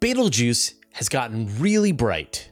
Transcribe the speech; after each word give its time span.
Betelgeuse 0.00 0.76
has 0.92 1.10
gotten 1.10 1.60
really 1.60 1.92
bright. 1.92 2.48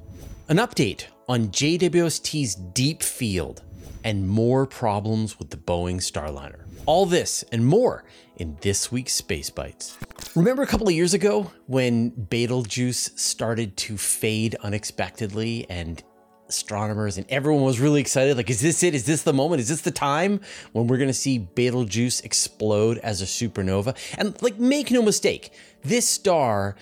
An 0.50 0.58
update 0.58 1.06
on 1.30 1.48
JWST's 1.48 2.54
deep 2.54 3.02
field 3.02 3.62
and 4.04 4.28
more 4.28 4.66
problems 4.66 5.38
with 5.38 5.48
the 5.48 5.56
Boeing 5.56 5.96
Starliner. 5.96 6.60
All 6.84 7.06
this 7.06 7.44
and 7.50 7.64
more 7.64 8.04
in 8.36 8.58
this 8.60 8.92
week's 8.92 9.14
Space 9.14 9.48
Bites. 9.48 9.96
Remember 10.36 10.60
a 10.60 10.66
couple 10.66 10.88
of 10.88 10.94
years 10.94 11.14
ago 11.14 11.50
when 11.68 12.10
Betelgeuse 12.10 13.18
started 13.18 13.78
to 13.78 13.96
fade 13.96 14.54
unexpectedly 14.56 15.64
and 15.70 16.02
astronomers 16.50 17.16
and 17.18 17.26
everyone 17.28 17.62
was 17.62 17.78
really 17.78 18.00
excited 18.00 18.34
like 18.36 18.48
is 18.48 18.62
this 18.62 18.82
it 18.82 18.94
is 18.94 19.04
this 19.04 19.22
the 19.22 19.34
moment 19.34 19.60
is 19.60 19.68
this 19.68 19.82
the 19.82 19.90
time 19.90 20.40
when 20.72 20.86
we're 20.86 20.96
going 20.96 21.06
to 21.06 21.12
see 21.12 21.38
Betelgeuse 21.38 22.22
explode 22.22 22.96
as 22.98 23.20
a 23.20 23.26
supernova 23.26 23.94
and 24.16 24.40
like 24.40 24.58
make 24.58 24.90
no 24.90 25.02
mistake 25.02 25.52
this 25.84 26.08
star 26.08 26.74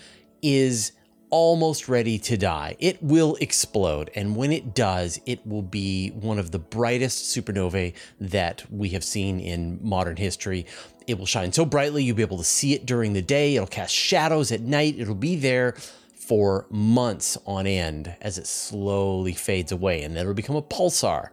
is 0.43 0.93
almost 1.31 1.89
ready 1.89 2.19
to 2.19 2.37
die. 2.37 2.77
It 2.79 3.03
will 3.03 3.37
explode. 3.41 4.11
And 4.15 4.37
when 4.37 4.53
it 4.53 4.75
does, 4.75 5.21
it 5.27 5.47
will 5.47 5.63
be 5.63 6.11
one 6.11 6.39
of 6.39 6.51
the 6.51 6.59
brightest 6.59 7.37
supernovae 7.37 7.95
that 8.21 8.65
we 8.71 8.91
have 8.91 9.05
seen 9.05 9.41
in 9.41 9.79
modern 9.83 10.17
history. 10.17 10.67
It 11.07 11.19
will 11.19 11.27
shine 11.27 11.53
so 11.53 11.65
brightly, 11.65 12.03
you'll 12.03 12.17
be 12.17 12.23
able 12.23 12.39
to 12.39 12.45
see 12.45 12.75
it 12.75 12.87
during 12.87 13.13
the 13.13 13.23
day. 13.23 13.57
It'll 13.57 13.67
cast 13.67 13.95
shadows 13.95 14.53
at 14.53 14.61
night. 14.61 14.97
It'll 14.99 15.15
be 15.15 15.37
there 15.37 15.75
for 16.15 16.67
months 16.71 17.39
on 17.47 17.69
end 17.69 18.17
as 18.21 18.37
it 18.37 18.49
slowly 18.49 19.33
fades 19.33 19.71
away. 19.71 20.03
And 20.03 20.17
then 20.17 20.23
it'll 20.23 20.35
become 20.35 20.57
a 20.57 20.63
pulsar 20.63 21.29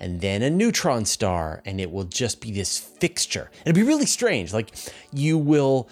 and 0.00 0.22
then 0.22 0.42
a 0.42 0.48
neutron 0.48 1.04
star. 1.04 1.62
And 1.66 1.80
it 1.80 1.90
will 1.90 2.04
just 2.04 2.40
be 2.40 2.50
this 2.50 2.78
fixture. 2.78 3.50
It'll 3.66 3.74
be 3.74 3.82
really 3.82 4.06
strange. 4.06 4.54
Like 4.54 4.74
you 5.12 5.36
will 5.36 5.88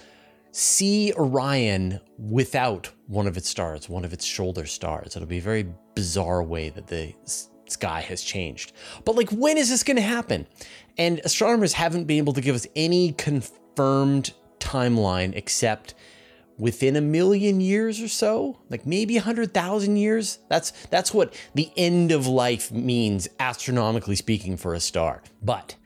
see 0.57 1.13
Orion 1.17 2.01
without 2.19 2.91
one 3.09 3.27
of 3.27 3.37
its 3.37 3.47
stars, 3.47 3.91
one 3.91 4.07
of 4.07 4.15
its 4.15 4.25
shoulder 4.25 4.65
stars. 4.65 5.15
It'll 5.15 5.29
be 5.29 5.37
a 5.37 5.43
very 5.43 5.67
bizarre 5.95 6.43
way 6.43 6.71
that 6.71 6.87
the 6.87 7.15
sky 7.67 8.01
has 8.01 8.23
changed. 8.23 8.73
But 9.05 9.17
like, 9.17 9.29
when 9.31 9.59
is 9.59 9.69
this 9.69 9.83
going 9.83 9.99
to 9.99 10.03
happen? 10.03 10.47
And 10.97 11.21
astronomers 11.25 11.75
haven't 11.75 12.05
been 12.05 12.17
able 12.17 12.33
to 12.33 12.41
give 12.41 12.55
us 12.55 12.67
any 12.75 13.13
confirmed 13.13 14.33
timeline 14.59 15.35
except 15.37 15.95
within 16.57 16.97
a 16.97 17.03
million 17.03 17.61
years 17.61 18.01
or 18.01 18.09
so, 18.09 18.59
like 18.71 18.87
maybe 18.87 19.19
a 19.19 19.21
hundred 19.21 19.53
thousand 19.53 19.97
years. 19.97 20.39
That's 20.49 20.71
that's 20.87 21.13
what 21.13 21.35
the 21.55 21.71
end 21.77 22.13
of 22.13 22.27
life 22.27 22.73
means, 22.73 23.29
astronomically 23.39 24.17
speaking, 24.17 24.57
for 24.57 24.73
a 24.73 24.81
star. 24.81 25.23
But 25.43 25.77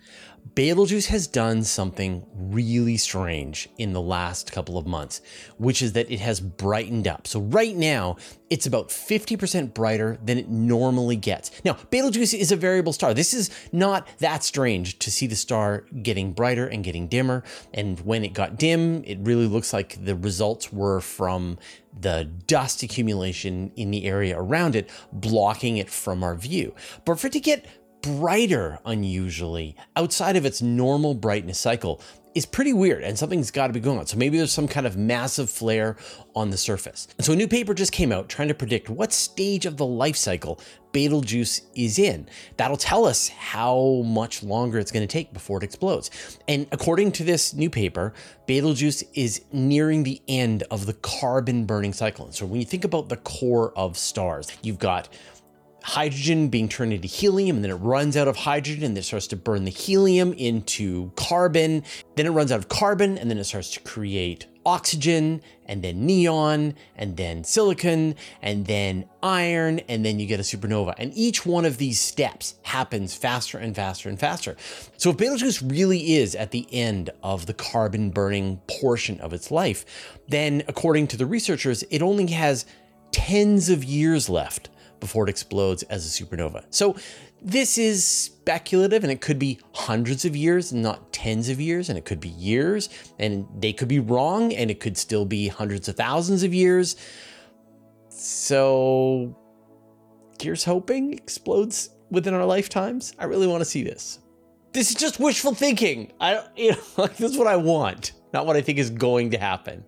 Betelgeuse 0.54 1.06
has 1.06 1.26
done 1.26 1.62
something 1.62 2.26
really 2.34 2.96
strange 2.96 3.68
in 3.78 3.92
the 3.92 4.00
last 4.00 4.50
couple 4.52 4.76
of 4.76 4.86
months, 4.86 5.20
which 5.58 5.80
is 5.80 5.92
that 5.92 6.10
it 6.10 6.20
has 6.20 6.40
brightened 6.40 7.06
up. 7.06 7.26
So, 7.26 7.40
right 7.40 7.76
now, 7.76 8.16
it's 8.50 8.66
about 8.66 8.88
50% 8.88 9.72
brighter 9.74 10.18
than 10.24 10.38
it 10.38 10.48
normally 10.48 11.16
gets. 11.16 11.50
Now, 11.64 11.76
Betelgeuse 11.90 12.34
is 12.34 12.50
a 12.50 12.56
variable 12.56 12.92
star. 12.92 13.14
This 13.14 13.32
is 13.32 13.50
not 13.70 14.08
that 14.18 14.42
strange 14.42 14.98
to 14.98 15.10
see 15.10 15.26
the 15.26 15.36
star 15.36 15.84
getting 16.02 16.32
brighter 16.32 16.66
and 16.66 16.82
getting 16.82 17.06
dimmer. 17.06 17.44
And 17.72 18.00
when 18.00 18.24
it 18.24 18.32
got 18.32 18.58
dim, 18.58 19.04
it 19.04 19.18
really 19.20 19.46
looks 19.46 19.72
like 19.72 20.04
the 20.04 20.16
results 20.16 20.72
were 20.72 21.00
from 21.00 21.58
the 21.98 22.24
dust 22.46 22.82
accumulation 22.82 23.72
in 23.76 23.90
the 23.90 24.04
area 24.04 24.38
around 24.38 24.76
it, 24.76 24.90
blocking 25.12 25.76
it 25.76 25.90
from 25.90 26.22
our 26.22 26.34
view. 26.34 26.74
But 27.04 27.18
for 27.18 27.28
it 27.28 27.32
to 27.34 27.40
get 27.40 27.66
brighter 28.02 28.78
unusually 28.84 29.76
outside 29.96 30.36
of 30.36 30.44
its 30.44 30.62
normal 30.62 31.14
brightness 31.14 31.58
cycle 31.58 32.00
is 32.34 32.46
pretty 32.46 32.72
weird 32.72 33.02
and 33.02 33.18
something's 33.18 33.50
got 33.50 33.66
to 33.66 33.72
be 33.72 33.80
going 33.80 33.98
on. 33.98 34.06
So 34.06 34.16
maybe 34.16 34.38
there's 34.38 34.52
some 34.52 34.68
kind 34.68 34.86
of 34.86 34.96
massive 34.96 35.50
flare 35.50 35.96
on 36.34 36.50
the 36.50 36.56
surface. 36.56 37.08
And 37.18 37.24
so 37.24 37.32
a 37.32 37.36
new 37.36 37.48
paper 37.48 37.74
just 37.74 37.92
came 37.92 38.12
out 38.12 38.28
trying 38.28 38.48
to 38.48 38.54
predict 38.54 38.88
what 38.88 39.12
stage 39.12 39.66
of 39.66 39.76
the 39.76 39.86
life 39.86 40.16
cycle 40.16 40.60
Betelgeuse 40.92 41.62
is 41.74 41.98
in. 41.98 42.28
That'll 42.56 42.76
tell 42.76 43.04
us 43.04 43.28
how 43.28 44.02
much 44.04 44.42
longer 44.42 44.78
it's 44.78 44.92
going 44.92 45.06
to 45.06 45.12
take 45.12 45.32
before 45.32 45.58
it 45.58 45.64
explodes. 45.64 46.38
And 46.48 46.66
according 46.72 47.12
to 47.12 47.24
this 47.24 47.54
new 47.54 47.70
paper, 47.70 48.12
Betelgeuse 48.46 49.04
is 49.14 49.42
nearing 49.52 50.02
the 50.02 50.20
end 50.28 50.64
of 50.70 50.86
the 50.86 50.94
carbon 50.94 51.64
burning 51.64 51.92
cycle. 51.92 52.26
And 52.26 52.34
so 52.34 52.46
when 52.46 52.60
you 52.60 52.66
think 52.66 52.84
about 52.84 53.08
the 53.08 53.18
core 53.18 53.72
of 53.76 53.96
stars, 53.96 54.50
you've 54.62 54.78
got 54.78 55.08
hydrogen 55.82 56.48
being 56.48 56.68
turned 56.68 56.92
into 56.92 57.08
helium, 57.08 57.56
and 57.56 57.64
then 57.64 57.70
it 57.70 57.76
runs 57.76 58.16
out 58.16 58.28
of 58.28 58.36
hydrogen 58.36 58.84
and 58.84 58.98
it 58.98 59.02
starts 59.02 59.26
to 59.28 59.36
burn 59.36 59.64
the 59.64 59.70
helium 59.70 60.32
into 60.34 61.10
carbon. 61.16 61.82
Then 62.16 62.26
it 62.26 62.30
runs 62.30 62.52
out 62.52 62.58
of 62.58 62.68
carbon 62.68 63.18
and 63.18 63.30
then 63.30 63.38
it 63.38 63.44
starts 63.44 63.70
to 63.72 63.80
create 63.80 64.46
oxygen 64.66 65.40
and 65.64 65.82
then 65.82 66.04
neon 66.04 66.74
and 66.94 67.16
then 67.16 67.42
silicon 67.42 68.14
and 68.42 68.66
then 68.66 69.08
iron 69.22 69.78
and 69.88 70.04
then 70.04 70.18
you 70.18 70.26
get 70.26 70.38
a 70.40 70.42
supernova. 70.42 70.94
And 70.98 71.12
each 71.14 71.46
one 71.46 71.64
of 71.64 71.78
these 71.78 71.98
steps 71.98 72.56
happens 72.62 73.14
faster 73.14 73.58
and 73.58 73.74
faster 73.74 74.08
and 74.08 74.18
faster. 74.18 74.56
So 74.96 75.10
if 75.10 75.16
Betelgeuse 75.16 75.62
really 75.62 76.14
is 76.14 76.34
at 76.34 76.50
the 76.50 76.66
end 76.72 77.10
of 77.22 77.46
the 77.46 77.54
carbon 77.54 78.10
burning 78.10 78.60
portion 78.80 79.18
of 79.20 79.32
its 79.32 79.50
life, 79.50 79.84
then 80.28 80.62
according 80.68 81.06
to 81.08 81.16
the 81.16 81.26
researchers, 81.26 81.82
it 81.84 82.02
only 82.02 82.26
has 82.28 82.66
tens 83.12 83.68
of 83.70 83.82
years 83.82 84.28
left 84.28 84.68
before 85.00 85.24
it 85.24 85.30
explodes 85.30 85.82
as 85.84 86.06
a 86.06 86.24
supernova. 86.24 86.64
So 86.70 86.96
this 87.42 87.78
is 87.78 88.04
speculative 88.04 89.02
and 89.02 89.10
it 89.10 89.20
could 89.20 89.38
be 89.38 89.58
hundreds 89.72 90.24
of 90.24 90.36
years, 90.36 90.72
not 90.72 91.12
tens 91.12 91.48
of 91.48 91.60
years, 91.60 91.88
and 91.88 91.98
it 91.98 92.04
could 92.04 92.20
be 92.20 92.28
years, 92.28 92.88
and 93.18 93.46
they 93.58 93.72
could 93.72 93.88
be 93.88 93.98
wrong, 93.98 94.52
and 94.52 94.70
it 94.70 94.80
could 94.80 94.96
still 94.96 95.24
be 95.24 95.48
hundreds 95.48 95.88
of 95.88 95.96
thousands 95.96 96.42
of 96.42 96.52
years. 96.52 96.96
So 98.08 99.36
here's 100.40 100.64
hoping 100.64 101.14
explodes 101.14 101.90
within 102.10 102.34
our 102.34 102.44
lifetimes. 102.44 103.14
I 103.18 103.24
really 103.24 103.46
want 103.46 103.60
to 103.62 103.64
see 103.64 103.82
this. 103.82 104.18
This 104.72 104.90
is 104.90 104.96
just 104.96 105.18
wishful 105.18 105.54
thinking. 105.54 106.12
I 106.20 106.34
don't, 106.34 106.46
you 106.56 106.72
know, 106.72 106.78
like 106.96 107.16
this 107.16 107.32
is 107.32 107.38
what 107.38 107.46
I 107.46 107.56
want, 107.56 108.12
not 108.32 108.46
what 108.46 108.56
I 108.56 108.60
think 108.60 108.78
is 108.78 108.90
going 108.90 109.30
to 109.30 109.38
happen. 109.38 109.84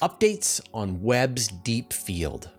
Updates 0.00 0.60
on 0.72 1.02
Webb's 1.02 1.48
deep 1.48 1.92
field. 1.92 2.50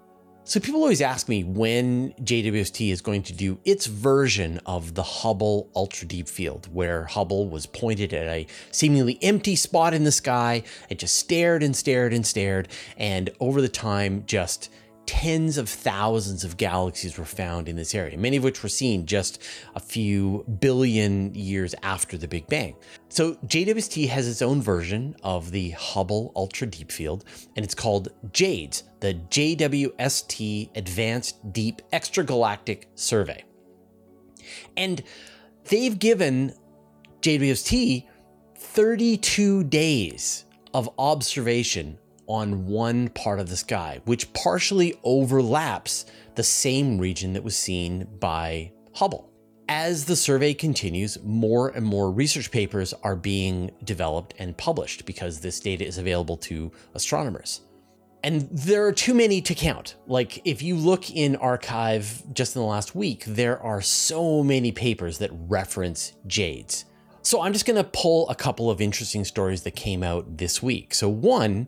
So 0.50 0.60
people 0.60 0.82
always 0.82 1.00
ask 1.00 1.30
me 1.30 1.44
when 1.44 2.12
JWST 2.24 2.92
is 2.92 3.02
going 3.02 3.22
to 3.22 3.34
do 3.34 3.60
its 3.66 3.86
version 3.86 4.60
of 4.66 4.96
the 4.96 5.04
Hubble 5.04 5.70
Ultra 5.76 6.08
Deep 6.08 6.28
Field, 6.28 6.68
where 6.74 7.04
Hubble 7.04 7.48
was 7.48 7.68
pointed 7.68 8.16
at 8.16 8.26
a 8.26 8.48
seemingly 8.72 9.20
empty 9.22 9.56
spot 9.56 9.94
in 9.94 10.06
the 10.06 10.12
sky. 10.12 10.64
It 10.90 10.98
just 10.98 11.18
stared 11.18 11.62
and 11.62 11.76
stared 11.76 12.14
and 12.14 12.26
stared, 12.26 12.70
and 12.98 13.30
over 13.40 13.62
the 13.62 13.70
time 13.70 14.24
just 14.26 14.72
tens 15.06 15.58
of 15.58 15.68
thousands 15.68 16.44
of 16.44 16.56
galaxies 16.58 17.18
were 17.18 17.26
found 17.26 17.68
in 17.68 17.76
this 17.76 17.96
area, 17.96 18.18
many 18.18 18.38
of 18.38 18.44
which 18.44 18.62
were 18.62 18.70
seen 18.70 19.06
just 19.06 19.42
a 19.76 19.80
few 19.80 20.46
billion 20.60 21.34
years 21.34 21.74
after 21.84 22.18
the 22.18 22.28
Big 22.28 22.48
Bang. 22.48 22.76
So 23.10 23.34
JWST 23.46 24.08
has 24.10 24.28
its 24.28 24.42
own 24.42 24.62
version 24.62 25.16
of 25.24 25.52
the 25.52 25.72
Hubble 25.72 26.32
Ultra 26.36 26.68
Deep 26.68 26.92
Field, 26.92 27.26
and 27.56 27.66
it's 27.66 27.76
called 27.76 28.10
JADES, 28.32 28.84
the 29.00 29.16
JWST 29.16 30.78
Advanced 30.78 31.54
Deep 31.54 31.82
Extragalactic 31.92 32.86
Survey. 32.96 33.44
And 34.78 35.04
they've 35.66 35.98
given 35.98 36.54
JWST 37.22 38.06
32 38.56 39.64
days 39.66 40.46
of 40.74 40.90
observation 40.98 41.98
on 42.30 42.68
one 42.68 43.10
part 43.10 43.40
of 43.40 43.50
the 43.50 43.58
sky, 43.58 44.00
which 44.06 44.32
partially 44.34 44.98
overlaps 45.04 46.06
the 46.36 46.44
same 46.44 46.98
region 47.00 47.34
that 47.34 47.44
was 47.44 47.58
seen 47.58 48.08
by 48.20 48.72
Hubble. 48.94 49.30
As 49.68 50.06
the 50.06 50.16
survey 50.16 50.54
continues, 50.54 51.18
more 51.24 51.70
and 51.70 51.86
more 51.86 52.12
research 52.12 52.52
papers 52.52 52.94
are 53.04 53.16
being 53.16 53.72
developed 53.84 54.36
and 54.40 54.58
published 54.58 55.06
because 55.06 55.42
this 55.42 55.60
data 55.60 55.86
is 55.86 55.98
available 55.98 56.38
to 56.38 56.72
astronomers. 56.94 57.62
And 58.24 58.50
there 58.52 58.86
are 58.86 58.92
too 58.92 59.14
many 59.14 59.42
to 59.42 59.56
count. 59.56 59.96
Like, 60.06 60.42
if 60.46 60.62
you 60.62 60.76
look 60.76 61.10
in 61.10 61.36
arXiv 61.36 62.34
just 62.34 62.56
in 62.56 62.62
the 62.62 62.68
last 62.68 62.94
week, 62.96 63.24
there 63.26 63.62
are 63.62 63.82
so 63.82 64.44
many 64.44 64.72
papers 64.72 65.20
that 65.20 65.32
reference 65.34 66.14
JADES. 66.28 66.86
So 67.22 67.42
I'm 67.42 67.54
just 67.54 67.66
going 67.66 67.78
to 67.78 67.90
pull 67.90 68.28
a 68.30 68.36
couple 68.36 68.70
of 68.70 68.82
interesting 68.82 69.24
stories 69.24 69.64
that 69.64 69.76
came 69.76 70.04
out 70.04 70.38
this 70.38 70.64
week. 70.64 70.94
So, 70.94 71.10
one 71.10 71.68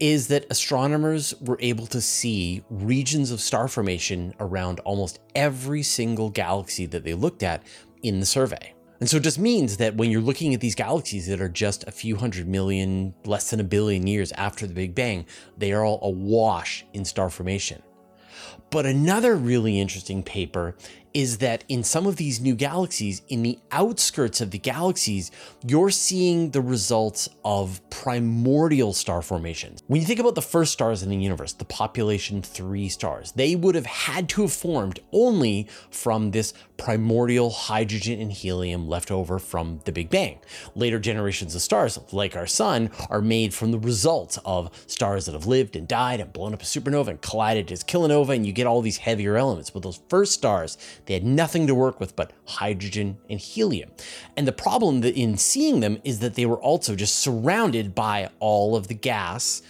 is 0.00 0.28
that 0.28 0.46
astronomers 0.50 1.34
were 1.40 1.58
able 1.60 1.86
to 1.86 2.00
see 2.00 2.62
regions 2.68 3.30
of 3.30 3.40
star 3.40 3.68
formation 3.68 4.34
around 4.40 4.80
almost 4.80 5.20
every 5.34 5.82
single 5.82 6.30
galaxy 6.30 6.86
that 6.86 7.04
they 7.04 7.14
looked 7.14 7.42
at 7.42 7.62
in 8.02 8.20
the 8.20 8.26
survey. 8.26 8.74
And 9.00 9.08
so 9.08 9.18
it 9.18 9.22
just 9.22 9.38
means 9.38 9.76
that 9.78 9.96
when 9.96 10.10
you're 10.10 10.20
looking 10.20 10.54
at 10.54 10.60
these 10.60 10.74
galaxies 10.74 11.26
that 11.26 11.40
are 11.40 11.48
just 11.48 11.84
a 11.86 11.92
few 11.92 12.16
hundred 12.16 12.48
million, 12.48 13.14
less 13.24 13.50
than 13.50 13.60
a 13.60 13.64
billion 13.64 14.06
years 14.06 14.32
after 14.32 14.66
the 14.66 14.74
Big 14.74 14.94
Bang, 14.94 15.26
they 15.58 15.72
are 15.72 15.84
all 15.84 15.98
awash 16.02 16.84
in 16.92 17.04
star 17.04 17.28
formation. 17.28 17.82
But 18.70 18.86
another 18.86 19.36
really 19.36 19.78
interesting 19.78 20.22
paper 20.22 20.74
is 21.14 21.38
that 21.38 21.64
in 21.68 21.84
some 21.84 22.06
of 22.06 22.16
these 22.16 22.40
new 22.40 22.56
galaxies, 22.56 23.22
in 23.28 23.42
the 23.42 23.58
outskirts 23.70 24.40
of 24.40 24.50
the 24.50 24.58
galaxies, 24.58 25.30
you're 25.66 25.90
seeing 25.90 26.50
the 26.50 26.60
results 26.60 27.28
of 27.44 27.80
primordial 27.88 28.92
star 28.92 29.22
formations. 29.22 29.82
When 29.86 30.00
you 30.00 30.06
think 30.06 30.18
about 30.18 30.34
the 30.34 30.42
first 30.42 30.72
stars 30.72 31.04
in 31.04 31.08
the 31.08 31.16
universe, 31.16 31.52
the 31.52 31.64
population 31.64 32.42
three 32.42 32.88
stars, 32.88 33.32
they 33.32 33.54
would 33.54 33.76
have 33.76 33.86
had 33.86 34.28
to 34.30 34.42
have 34.42 34.52
formed 34.52 34.98
only 35.12 35.68
from 35.90 36.32
this 36.32 36.52
primordial 36.76 37.50
hydrogen 37.50 38.20
and 38.20 38.32
helium 38.32 38.88
left 38.88 39.12
over 39.12 39.38
from 39.38 39.80
the 39.84 39.92
Big 39.92 40.10
Bang. 40.10 40.40
Later 40.74 40.98
generations 40.98 41.54
of 41.54 41.62
stars, 41.62 41.98
like 42.10 42.36
our 42.36 42.46
sun, 42.46 42.90
are 43.08 43.22
made 43.22 43.54
from 43.54 43.70
the 43.70 43.78
results 43.78 44.38
of 44.44 44.70
stars 44.88 45.26
that 45.26 45.32
have 45.32 45.46
lived 45.46 45.76
and 45.76 45.86
died 45.86 46.18
and 46.18 46.32
blown 46.32 46.52
up 46.52 46.62
a 46.62 46.64
supernova 46.64 47.08
and 47.08 47.22
collided 47.22 47.70
as 47.70 47.84
kilonova, 47.84 48.34
and 48.34 48.44
you 48.44 48.52
get 48.52 48.66
all 48.66 48.82
these 48.82 48.98
heavier 48.98 49.36
elements. 49.36 49.70
But 49.70 49.82
those 49.82 50.00
first 50.08 50.32
stars, 50.32 50.76
they 51.06 51.14
had 51.14 51.24
nothing 51.24 51.66
to 51.66 51.74
work 51.74 52.00
with 52.00 52.16
but 52.16 52.32
hydrogen 52.46 53.18
and 53.28 53.40
helium. 53.40 53.90
And 54.36 54.46
the 54.46 54.52
problem 54.52 55.02
in 55.04 55.36
seeing 55.36 55.80
them 55.80 55.98
is 56.04 56.20
that 56.20 56.34
they 56.34 56.46
were 56.46 56.60
also 56.60 56.94
just 56.94 57.16
surrounded 57.16 57.94
by 57.94 58.30
all 58.40 58.76
of 58.76 58.88
the 58.88 58.94
gas 58.94 59.62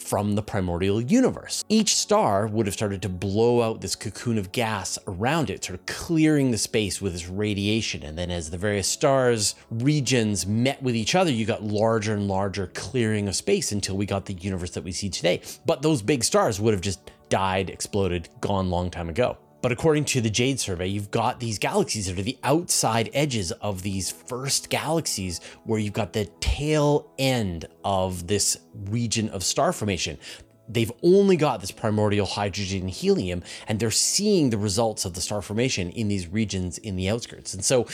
from 0.00 0.34
the 0.34 0.42
primordial 0.42 1.00
universe. 1.00 1.62
Each 1.68 1.94
star 1.94 2.46
would 2.46 2.66
have 2.66 2.74
started 2.74 3.02
to 3.02 3.08
blow 3.08 3.62
out 3.62 3.80
this 3.80 3.94
cocoon 3.94 4.38
of 4.38 4.50
gas 4.50 4.98
around 5.06 5.50
it, 5.50 5.64
sort 5.64 5.78
of 5.78 5.86
clearing 5.86 6.50
the 6.50 6.58
space 6.58 7.02
with 7.02 7.14
its 7.14 7.28
radiation. 7.28 8.02
And 8.02 8.16
then 8.16 8.30
as 8.30 8.50
the 8.50 8.56
various 8.56 8.88
stars' 8.88 9.54
regions 9.70 10.46
met 10.46 10.82
with 10.82 10.96
each 10.96 11.14
other, 11.14 11.30
you 11.30 11.44
got 11.44 11.62
larger 11.62 12.14
and 12.14 12.26
larger 12.26 12.68
clearing 12.68 13.28
of 13.28 13.36
space 13.36 13.72
until 13.72 13.96
we 13.96 14.06
got 14.06 14.24
the 14.24 14.34
universe 14.34 14.70
that 14.70 14.84
we 14.84 14.92
see 14.92 15.10
today. 15.10 15.42
But 15.66 15.82
those 15.82 16.00
big 16.02 16.24
stars 16.24 16.60
would 16.60 16.72
have 16.72 16.80
just 16.80 17.10
died, 17.28 17.68
exploded, 17.68 18.28
gone 18.40 18.70
long 18.70 18.90
time 18.90 19.10
ago. 19.10 19.36
But 19.62 19.72
according 19.72 20.06
to 20.06 20.20
the 20.20 20.30
Jade 20.30 20.58
survey, 20.58 20.86
you've 20.86 21.10
got 21.10 21.38
these 21.38 21.58
galaxies 21.58 22.06
that 22.06 22.18
are 22.18 22.22
the 22.22 22.38
outside 22.42 23.10
edges 23.12 23.52
of 23.52 23.82
these 23.82 24.10
first 24.10 24.70
galaxies 24.70 25.40
where 25.64 25.78
you've 25.78 25.92
got 25.92 26.14
the 26.14 26.26
tail 26.40 27.12
end 27.18 27.66
of 27.84 28.26
this 28.26 28.56
region 28.86 29.28
of 29.28 29.44
star 29.44 29.72
formation. 29.72 30.18
They've 30.66 30.92
only 31.02 31.36
got 31.36 31.60
this 31.60 31.72
primordial 31.72 32.26
hydrogen 32.26 32.82
and 32.82 32.90
helium, 32.90 33.42
and 33.66 33.78
they're 33.78 33.90
seeing 33.90 34.50
the 34.50 34.58
results 34.58 35.04
of 35.04 35.14
the 35.14 35.20
star 35.20 35.42
formation 35.42 35.90
in 35.90 36.08
these 36.08 36.28
regions 36.28 36.78
in 36.78 36.96
the 36.96 37.08
outskirts. 37.08 37.52
And 37.52 37.64
so, 37.64 37.86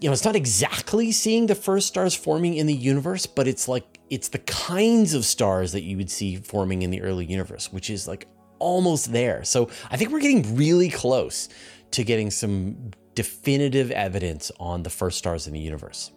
you 0.00 0.08
know, 0.08 0.12
it's 0.12 0.24
not 0.24 0.36
exactly 0.36 1.10
seeing 1.10 1.46
the 1.46 1.54
first 1.54 1.88
stars 1.88 2.14
forming 2.14 2.54
in 2.54 2.66
the 2.66 2.74
universe, 2.74 3.26
but 3.26 3.48
it's 3.48 3.66
like 3.66 3.98
it's 4.08 4.28
the 4.28 4.38
kinds 4.38 5.14
of 5.14 5.24
stars 5.24 5.72
that 5.72 5.82
you 5.82 5.96
would 5.96 6.10
see 6.10 6.36
forming 6.36 6.82
in 6.82 6.90
the 6.90 7.02
early 7.02 7.26
universe, 7.26 7.72
which 7.72 7.90
is 7.90 8.06
like 8.06 8.28
almost 8.58 9.12
there. 9.12 9.44
So 9.44 9.70
I 9.90 9.96
think 9.96 10.10
we're 10.10 10.20
getting 10.20 10.56
really 10.56 10.90
close 10.90 11.48
to 11.92 12.04
getting 12.04 12.30
some 12.30 12.92
definitive 13.14 13.90
evidence 13.90 14.52
on 14.60 14.82
the 14.82 14.90
first 14.90 15.18
stars 15.18 15.46
in 15.46 15.52
the 15.52 15.60
universe. 15.60 16.12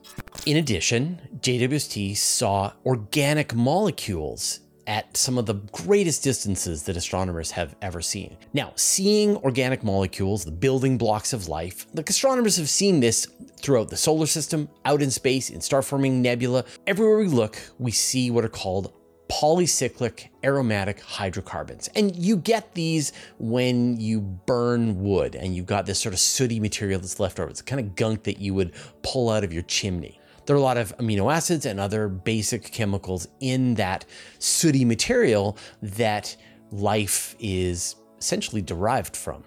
In 0.45 0.57
addition, 0.57 1.21
JWST 1.39 2.17
saw 2.17 2.73
organic 2.85 3.55
molecules 3.55 4.59
at 4.89 5.15
some 5.15 5.37
of 5.37 5.45
the 5.45 5.53
greatest 5.53 6.23
distances 6.23 6.83
that 6.83 6.97
astronomers 6.97 7.51
have 7.51 7.75
ever 7.81 8.01
seen. 8.01 8.35
Now, 8.53 8.73
seeing 8.75 9.37
organic 9.37 9.83
molecules, 9.83 10.43
the 10.43 10.51
building 10.51 10.97
blocks 10.97 11.31
of 11.31 11.47
life, 11.47 11.85
like 11.93 12.09
astronomers 12.09 12.57
have 12.57 12.69
seen 12.69 12.99
this 12.99 13.27
throughout 13.57 13.89
the 13.89 13.97
solar 13.97 14.25
system, 14.25 14.67
out 14.85 15.03
in 15.03 15.11
space, 15.11 15.51
in 15.51 15.61
star 15.61 15.83
forming 15.83 16.23
nebula. 16.23 16.65
Everywhere 16.87 17.19
we 17.19 17.27
look, 17.27 17.59
we 17.77 17.91
see 17.91 18.31
what 18.31 18.43
are 18.43 18.49
called 18.49 18.91
polycyclic 19.29 20.29
aromatic 20.43 21.01
hydrocarbons. 21.01 21.87
And 21.95 22.15
you 22.15 22.35
get 22.35 22.73
these 22.73 23.13
when 23.37 23.99
you 23.99 24.21
burn 24.21 25.01
wood 25.01 25.35
and 25.35 25.55
you've 25.55 25.67
got 25.67 25.85
this 25.85 25.99
sort 25.99 26.13
of 26.13 26.19
sooty 26.19 26.59
material 26.59 26.99
that's 26.99 27.19
left 27.19 27.39
over. 27.39 27.49
It's 27.49 27.59
the 27.59 27.65
kind 27.65 27.79
of 27.79 27.95
gunk 27.95 28.23
that 28.23 28.39
you 28.39 28.53
would 28.55 28.73
pull 29.03 29.29
out 29.29 29.43
of 29.43 29.53
your 29.53 29.63
chimney. 29.63 30.19
There 30.45 30.55
are 30.55 30.59
a 30.59 30.63
lot 30.63 30.77
of 30.77 30.97
amino 30.97 31.31
acids 31.31 31.67
and 31.67 31.79
other 31.79 32.07
basic 32.07 32.71
chemicals 32.71 33.27
in 33.39 33.75
that 33.75 34.05
sooty 34.39 34.83
material 34.83 35.57
that 35.83 36.35
life 36.71 37.35
is 37.39 37.95
essentially 38.17 38.63
derived 38.63 39.15
from. 39.15 39.43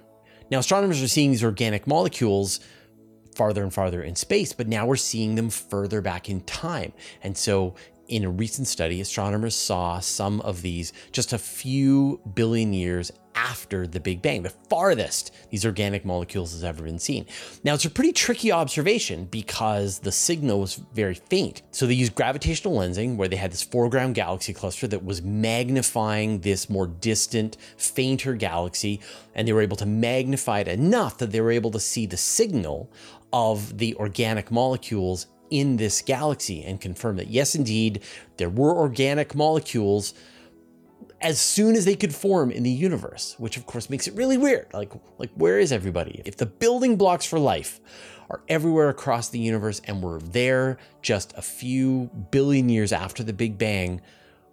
Now, 0.48 0.60
astronomers 0.60 1.02
are 1.02 1.08
seeing 1.08 1.30
these 1.30 1.42
organic 1.42 1.88
molecules 1.88 2.60
farther 3.34 3.62
and 3.62 3.72
farther 3.72 4.02
in 4.02 4.14
space, 4.14 4.52
but 4.52 4.68
now 4.68 4.86
we're 4.86 4.96
seeing 4.96 5.34
them 5.34 5.50
further 5.50 6.00
back 6.00 6.28
in 6.28 6.40
time. 6.42 6.92
And 7.22 7.36
so 7.36 7.74
in 8.12 8.24
a 8.24 8.30
recent 8.30 8.68
study, 8.68 9.00
astronomers 9.00 9.54
saw 9.54 9.98
some 9.98 10.42
of 10.42 10.60
these 10.60 10.92
just 11.12 11.32
a 11.32 11.38
few 11.38 12.20
billion 12.34 12.74
years 12.74 13.10
after 13.34 13.86
the 13.86 14.00
Big 14.00 14.20
Bang, 14.20 14.42
the 14.42 14.50
farthest 14.50 15.34
these 15.48 15.64
organic 15.64 16.04
molecules 16.04 16.52
has 16.52 16.62
ever 16.62 16.82
been 16.82 16.98
seen. 16.98 17.24
Now, 17.64 17.72
it's 17.72 17.86
a 17.86 17.90
pretty 17.90 18.12
tricky 18.12 18.52
observation 18.52 19.24
because 19.24 20.00
the 20.00 20.12
signal 20.12 20.60
was 20.60 20.74
very 20.92 21.14
faint. 21.14 21.62
So 21.70 21.86
they 21.86 21.94
used 21.94 22.14
gravitational 22.14 22.76
lensing 22.76 23.16
where 23.16 23.28
they 23.28 23.36
had 23.36 23.50
this 23.50 23.62
foreground 23.62 24.14
galaxy 24.14 24.52
cluster 24.52 24.86
that 24.88 25.06
was 25.06 25.22
magnifying 25.22 26.40
this 26.40 26.68
more 26.68 26.86
distant, 26.86 27.56
fainter 27.78 28.34
galaxy, 28.34 29.00
and 29.34 29.48
they 29.48 29.54
were 29.54 29.62
able 29.62 29.78
to 29.78 29.86
magnify 29.86 30.60
it 30.60 30.68
enough 30.68 31.16
that 31.16 31.32
they 31.32 31.40
were 31.40 31.50
able 31.50 31.70
to 31.70 31.80
see 31.80 32.04
the 32.04 32.18
signal 32.18 32.90
of 33.32 33.78
the 33.78 33.94
organic 33.94 34.50
molecules 34.50 35.28
in 35.52 35.76
this 35.76 36.00
galaxy 36.00 36.64
and 36.64 36.80
confirm 36.80 37.16
that 37.16 37.28
yes, 37.28 37.54
indeed, 37.54 38.02
there 38.38 38.48
were 38.48 38.74
organic 38.74 39.34
molecules 39.34 40.14
as 41.20 41.38
soon 41.38 41.76
as 41.76 41.84
they 41.84 41.94
could 41.94 42.14
form 42.14 42.50
in 42.50 42.62
the 42.62 42.70
universe, 42.70 43.36
which 43.38 43.58
of 43.58 43.66
course 43.66 43.90
makes 43.90 44.08
it 44.08 44.14
really 44.14 44.38
weird. 44.38 44.66
Like, 44.72 44.92
like 45.18 45.30
where 45.34 45.58
is 45.58 45.70
everybody? 45.70 46.22
If 46.24 46.38
the 46.38 46.46
building 46.46 46.96
blocks 46.96 47.26
for 47.26 47.38
life 47.38 47.80
are 48.30 48.40
everywhere 48.48 48.88
across 48.88 49.28
the 49.28 49.38
universe 49.38 49.82
and 49.84 50.02
we're 50.02 50.20
there 50.20 50.78
just 51.02 51.34
a 51.36 51.42
few 51.42 52.10
billion 52.30 52.70
years 52.70 52.90
after 52.90 53.22
the 53.22 53.34
Big 53.34 53.58
Bang, 53.58 54.00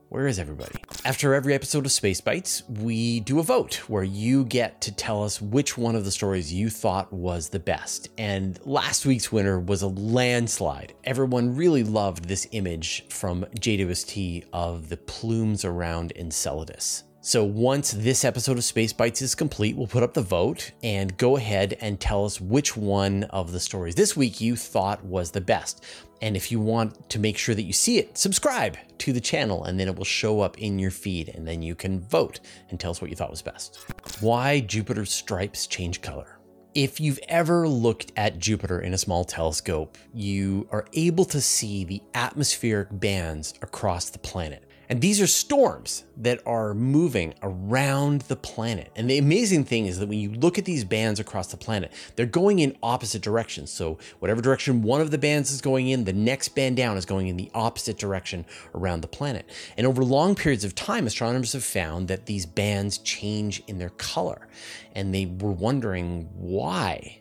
where 0.09 0.25
is 0.25 0.39
everybody? 0.39 0.75
After 1.05 1.33
every 1.33 1.53
episode 1.53 1.85
of 1.85 1.91
Space 1.91 2.19
Bites, 2.19 2.63
we 2.67 3.19
do 3.19 3.39
a 3.39 3.43
vote 3.43 3.75
where 3.87 4.03
you 4.03 4.43
get 4.43 4.81
to 4.81 4.91
tell 4.91 5.23
us 5.23 5.39
which 5.39 5.77
one 5.77 5.95
of 5.95 6.03
the 6.03 6.11
stories 6.11 6.51
you 6.51 6.69
thought 6.69 7.13
was 7.13 7.49
the 7.49 7.59
best. 7.59 8.09
And 8.17 8.59
last 8.65 9.05
week's 9.05 9.31
winner 9.31 9.59
was 9.59 9.83
a 9.83 9.87
landslide. 9.87 10.93
Everyone 11.03 11.55
really 11.55 11.83
loved 11.83 12.25
this 12.25 12.47
image 12.51 13.05
from 13.09 13.45
JWST 13.59 14.45
of 14.51 14.89
the 14.89 14.97
plumes 14.97 15.63
around 15.63 16.11
Enceladus. 16.15 17.03
So 17.21 17.43
once 17.43 17.91
this 17.91 18.23
episode 18.23 18.57
of 18.57 18.63
Space 18.63 18.93
Bites 18.93 19.21
is 19.21 19.35
complete, 19.35 19.75
we'll 19.75 19.87
put 19.87 20.03
up 20.03 20.13
the 20.13 20.21
vote 20.21 20.71
and 20.83 21.17
go 21.17 21.35
ahead 21.35 21.77
and 21.81 21.99
tell 21.99 22.23
us 22.23 22.39
which 22.39 22.77
one 22.77 23.25
of 23.25 23.51
the 23.51 23.59
stories 23.59 23.93
this 23.93 24.15
week 24.15 24.39
you 24.39 24.55
thought 24.55 25.03
was 25.03 25.29
the 25.29 25.41
best. 25.41 25.83
And 26.21 26.37
if 26.37 26.49
you 26.49 26.61
want 26.61 27.09
to 27.09 27.19
make 27.19 27.37
sure 27.37 27.53
that 27.55 27.63
you 27.63 27.73
see 27.73 27.97
it, 27.97 28.17
subscribe 28.17 28.77
to 28.99 29.11
the 29.11 29.19
channel 29.19 29.65
and 29.65 29.77
then 29.77 29.89
it 29.89 29.97
will 29.97 30.05
show 30.05 30.39
up 30.39 30.59
in 30.59 30.79
your 30.79 30.91
feed 30.91 31.27
and 31.35 31.45
then 31.45 31.61
you 31.61 31.75
can 31.75 31.99
vote 31.99 32.39
and 32.69 32.79
tell 32.79 32.91
us 32.91 33.01
what 33.01 33.09
you 33.09 33.17
thought 33.17 33.31
was 33.31 33.41
best. 33.41 33.79
Why 34.21 34.61
Jupiter's 34.61 35.11
stripes 35.11 35.67
change 35.67 36.01
color. 36.01 36.39
If 36.73 37.01
you've 37.01 37.19
ever 37.27 37.67
looked 37.67 38.13
at 38.15 38.39
Jupiter 38.39 38.79
in 38.79 38.93
a 38.93 38.97
small 38.97 39.25
telescope, 39.25 39.97
you 40.13 40.69
are 40.71 40.85
able 40.93 41.25
to 41.25 41.41
see 41.41 41.83
the 41.83 42.01
atmospheric 42.13 42.87
bands 42.91 43.55
across 43.61 44.09
the 44.09 44.19
planet. 44.19 44.68
And 44.89 45.01
these 45.01 45.21
are 45.21 45.27
storms 45.27 46.03
that 46.17 46.41
are 46.47 46.73
moving 46.73 47.35
around 47.43 48.21
the 48.21 48.35
planet. 48.35 48.91
And 48.95 49.07
the 49.07 49.19
amazing 49.19 49.65
thing 49.65 49.85
is 49.85 49.99
that 49.99 50.09
when 50.09 50.17
you 50.17 50.31
look 50.31 50.57
at 50.57 50.65
these 50.65 50.83
bands 50.83 51.19
across 51.19 51.47
the 51.47 51.57
planet, 51.57 51.93
they're 52.15 52.25
going 52.25 52.57
in 52.57 52.75
opposite 52.81 53.21
directions. 53.21 53.71
So, 53.71 53.99
whatever 54.17 54.41
direction 54.41 54.81
one 54.81 54.99
of 54.99 55.11
the 55.11 55.19
bands 55.19 55.51
is 55.51 55.61
going 55.61 55.89
in, 55.89 56.05
the 56.05 56.13
next 56.13 56.49
band 56.49 56.75
down 56.75 56.97
is 56.97 57.05
going 57.05 57.27
in 57.27 57.37
the 57.37 57.51
opposite 57.53 57.99
direction 57.99 58.45
around 58.73 59.01
the 59.01 59.07
planet. 59.07 59.47
And 59.77 59.85
over 59.85 60.03
long 60.03 60.33
periods 60.33 60.63
of 60.63 60.73
time, 60.73 61.05
astronomers 61.05 61.53
have 61.53 61.63
found 61.63 62.07
that 62.07 62.25
these 62.25 62.47
bands 62.47 62.97
change 62.97 63.61
in 63.67 63.77
their 63.77 63.91
color. 63.91 64.47
And 64.95 65.13
they 65.13 65.27
were 65.27 65.51
wondering 65.51 66.29
why. 66.33 67.19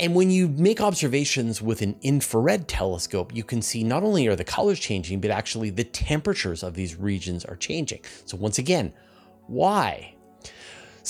And 0.00 0.14
when 0.14 0.30
you 0.30 0.48
make 0.48 0.80
observations 0.80 1.60
with 1.60 1.82
an 1.82 1.94
infrared 2.00 2.66
telescope, 2.68 3.36
you 3.36 3.44
can 3.44 3.60
see 3.60 3.84
not 3.84 4.02
only 4.02 4.26
are 4.28 4.34
the 4.34 4.44
colors 4.44 4.80
changing, 4.80 5.20
but 5.20 5.30
actually 5.30 5.68
the 5.68 5.84
temperatures 5.84 6.62
of 6.62 6.72
these 6.72 6.96
regions 6.96 7.44
are 7.44 7.54
changing. 7.54 8.00
So 8.24 8.38
once 8.38 8.56
again, 8.56 8.94
why? 9.46 10.14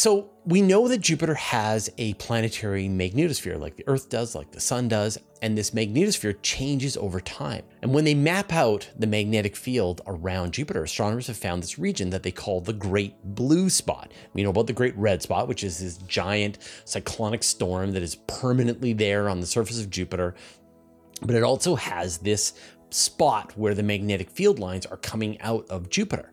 So 0.01 0.31
we 0.47 0.63
know 0.63 0.89
that 0.89 1.03
Jupiter 1.03 1.35
has 1.35 1.91
a 1.99 2.15
planetary 2.15 2.89
magnetosphere 2.89 3.61
like 3.61 3.77
the 3.77 3.87
Earth 3.87 4.09
does, 4.09 4.35
like 4.35 4.51
the 4.51 4.59
Sun 4.59 4.89
does, 4.89 5.19
and 5.43 5.59
this 5.59 5.73
magnetosphere 5.73 6.39
changes 6.41 6.97
over 6.97 7.21
time. 7.21 7.65
And 7.83 7.93
when 7.93 8.07
they 8.07 8.15
map 8.15 8.51
out 8.51 8.89
the 8.99 9.07
magnetic 9.07 9.55
field 9.55 10.01
around 10.07 10.55
Jupiter, 10.55 10.85
astronomers 10.85 11.27
have 11.27 11.37
found 11.37 11.63
this 11.63 11.79
region 11.79 12.09
that 12.09 12.23
they 12.23 12.31
call 12.31 12.63
the 12.63 12.73
Great 12.73 13.15
Blue 13.23 13.69
Spot. 13.69 14.11
We 14.33 14.43
know 14.43 14.49
about 14.49 14.69
the 14.69 14.73
Great 14.73 14.97
Red 14.97 15.21
Spot, 15.21 15.47
which 15.47 15.63
is 15.63 15.81
this 15.81 15.99
giant 15.99 16.57
cyclonic 16.87 17.43
storm 17.43 17.93
that 17.93 18.03
is 18.03 18.15
permanently 18.27 18.95
there 18.95 19.29
on 19.29 19.41
the 19.41 19.47
surface 19.47 19.83
of 19.83 19.91
Jupiter, 19.91 20.35
but 21.21 21.35
it 21.35 21.43
also 21.43 21.75
has 21.75 22.17
this 22.17 22.55
spot 22.89 23.53
where 23.57 23.75
the 23.75 23.83
magnetic 23.83 24.31
field 24.31 24.59
lines 24.59 24.87
are 24.87 24.97
coming 24.97 25.39
out 25.43 25.67
of 25.69 25.91
Jupiter. 25.91 26.33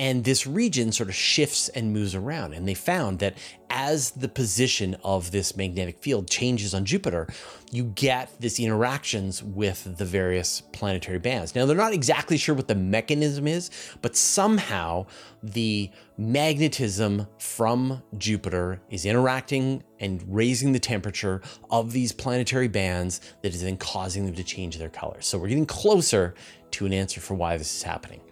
And 0.00 0.24
this 0.24 0.46
region 0.46 0.92
sort 0.92 1.10
of 1.10 1.14
shifts 1.14 1.68
and 1.68 1.92
moves 1.92 2.14
around. 2.14 2.54
And 2.54 2.66
they 2.66 2.72
found 2.72 3.18
that 3.18 3.36
as 3.68 4.12
the 4.12 4.28
position 4.28 4.96
of 5.04 5.30
this 5.30 5.58
magnetic 5.58 5.98
field 5.98 6.26
changes 6.26 6.72
on 6.72 6.86
Jupiter, 6.86 7.28
you 7.70 7.84
get 7.84 8.30
these 8.40 8.58
interactions 8.58 9.42
with 9.42 9.98
the 9.98 10.06
various 10.06 10.62
planetary 10.72 11.18
bands. 11.18 11.54
Now, 11.54 11.66
they're 11.66 11.76
not 11.76 11.92
exactly 11.92 12.38
sure 12.38 12.54
what 12.54 12.66
the 12.66 12.74
mechanism 12.74 13.46
is, 13.46 13.70
but 14.00 14.16
somehow 14.16 15.04
the 15.42 15.90
magnetism 16.16 17.26
from 17.38 18.02
Jupiter 18.16 18.80
is 18.88 19.04
interacting 19.04 19.84
and 19.98 20.24
raising 20.26 20.72
the 20.72 20.80
temperature 20.80 21.42
of 21.70 21.92
these 21.92 22.10
planetary 22.10 22.68
bands 22.68 23.20
that 23.42 23.52
is 23.52 23.62
then 23.62 23.76
causing 23.76 24.24
them 24.24 24.34
to 24.34 24.44
change 24.44 24.78
their 24.78 24.88
colors. 24.88 25.26
So 25.26 25.36
we're 25.36 25.48
getting 25.48 25.66
closer 25.66 26.34
to 26.70 26.86
an 26.86 26.94
answer 26.94 27.20
for 27.20 27.34
why 27.34 27.58
this 27.58 27.76
is 27.76 27.82
happening. 27.82 28.22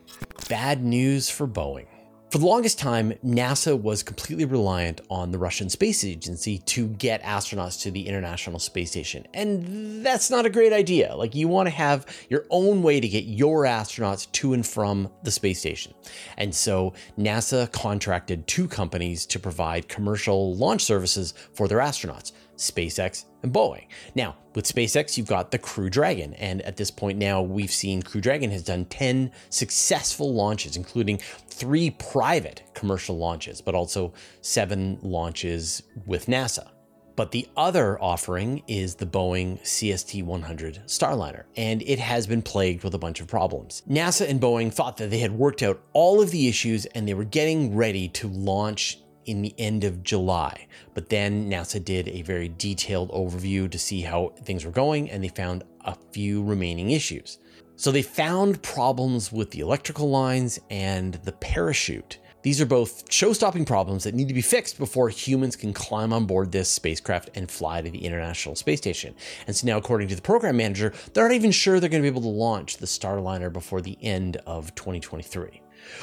Bad 0.49 0.83
news 0.83 1.29
for 1.29 1.47
Boeing. 1.47 1.87
For 2.31 2.39
the 2.39 2.47
longest 2.47 2.79
time, 2.79 3.13
NASA 3.23 3.79
was 3.79 4.03
completely 4.03 4.47
reliant 4.47 5.03
on 5.11 5.31
the 5.31 5.39
Russian 5.39 5.69
Space 5.69 6.05
Agency 6.05 6.57
to 6.59 6.89
get 6.89 7.23
astronauts 7.23 7.83
to 7.83 7.91
the 7.91 8.09
International 8.09 8.59
Space 8.59 8.91
Station. 8.91 9.27
And 9.35 10.05
that's 10.05 10.31
not 10.31 10.47
a 10.47 10.51
great 10.51 10.73
idea. 10.73 11.15
Like, 11.15 11.35
you 11.35 11.49
want 11.49 11.67
to 11.67 11.75
have 11.75 12.07
your 12.31 12.47
own 12.49 12.83
way 12.83 12.99
to 12.99 13.09
get 13.09 13.25
your 13.25 13.65
astronauts 13.65 14.31
to 14.33 14.55
and 14.55 14.67
from 14.67 15.11
the 15.23 15.31
space 15.31 15.61
station. 15.61 15.93
And 16.39 16.55
so, 16.55 16.95
NASA 17.19 17.71
contracted 17.71 18.47
two 18.47 18.69
companies 18.69 19.27
to 19.27 19.39
provide 19.39 19.89
commercial 19.89 20.55
launch 20.55 20.83
services 20.83 21.35
for 21.53 21.69
their 21.69 21.79
astronauts. 21.79 22.33
SpaceX, 22.57 23.25
and 23.43 23.53
Boeing. 23.53 23.87
Now, 24.15 24.37
with 24.55 24.67
SpaceX, 24.67 25.17
you've 25.17 25.27
got 25.27 25.51
the 25.51 25.59
Crew 25.59 25.89
Dragon. 25.89 26.35
And 26.35 26.63
at 26.63 26.77
this 26.77 26.91
point 26.91 27.19
now, 27.19 27.43
we've 27.43 27.71
seen 27.71 28.03
Crew 28.03 28.21
Dragon 28.21 28.51
has 28.51 28.63
done 28.63 28.87
10 28.87 29.31
successful 29.51 30.35
launches, 30.35 30.77
including 30.77 31.19
three 31.49 31.91
private 31.91 32.63
commercial 32.75 33.17
launches, 33.17 33.61
but 33.61 33.75
also 33.75 34.13
seven 34.41 34.99
launches 35.03 35.83
with 36.07 36.27
NASA. 36.27 36.71
But 37.19 37.33
the 37.33 37.49
other 37.57 38.01
offering 38.01 38.63
is 38.69 38.95
the 38.95 39.05
Boeing 39.05 39.61
CST 39.63 40.23
100 40.23 40.83
Starliner, 40.87 41.47
and 41.57 41.83
it 41.83 41.99
has 41.99 42.29
been 42.29 42.43
plagued 42.43 42.85
with 42.85 42.95
a 42.95 42.99
bunch 42.99 43.21
of 43.21 43.27
problems. 43.27 43.83
NASA 43.91 44.29
and 44.29 44.41
Boeing 44.41 44.73
thought 44.73 44.99
that 44.99 45.11
they 45.11 45.19
had 45.19 45.33
worked 45.33 45.65
out 45.65 45.83
all 45.95 46.23
of 46.23 46.31
the 46.31 46.47
issues 46.47 46.87
and 46.87 47.09
they 47.09 47.15
were 47.15 47.25
getting 47.25 47.75
ready 47.75 48.07
to 48.11 48.29
launch 48.29 49.01
in 49.29 49.43
the 49.43 49.55
end 49.59 49.85
of 49.85 50.03
July. 50.03 50.67
But 50.95 51.09
then 51.09 51.51
NASA 51.51 51.85
did 51.85 52.09
a 52.09 52.23
very 52.23 52.49
detailed 52.49 53.11
overview 53.11 53.71
to 53.71 53.79
see 53.79 54.01
how 54.01 54.33
things 54.43 54.65
were 54.65 54.73
going, 54.73 55.11
and 55.11 55.23
they 55.23 55.29
found 55.29 55.65
a 55.85 55.95
few 56.13 56.43
remaining 56.43 56.91
issues. 56.91 57.39
So 57.77 57.93
they 57.93 58.03
found 58.03 58.63
problems 58.63 59.31
with 59.31 59.53
the 59.53 59.61
electrical 59.61 60.11
lines 60.11 60.59
and 60.71 61.15
the 61.15 61.33
parachute. 61.33 62.19
These 62.43 62.61
are 62.61 62.67
both 62.67 63.13
show 63.13 63.33
stopping 63.33 63.65
problems 63.65 64.05
that 64.05 64.15
need 64.15 64.29
to 64.29 64.35
be 64.35 64.41
fixed 64.41 64.79
before 64.79 65.09
humans 65.09 65.57
can 65.57 65.73
climb 65.73 66.13
on 66.13 66.25
board 66.25 66.51
this 66.51 66.69
spacecraft 66.69 67.31
and 67.35 67.51
fly 67.51 67.83
to 67.83 67.91
the 67.91 68.05
International 68.05 68.55
Space 68.55 68.79
Station. 68.79 69.15
And 69.47 69.55
so 69.55 69.67
now, 69.67 69.77
according 69.77 70.09
to 70.09 70.17
the 70.17 70.23
program 70.23 70.57
manager, 70.57 70.93
they're 71.13 71.29
not 71.29 71.35
even 71.35 71.51
sure 71.51 71.79
they're 71.79 71.91
going 71.91 72.03
to 72.03 72.11
be 72.11 72.13
able 72.13 72.23
to 72.23 72.29
launch 72.29 72.77
the 72.77 72.87
Starliner 72.87 73.53
before 73.53 73.81
the 73.81 73.99
end 74.03 74.39
of 74.47 74.75
2023, 74.77 75.61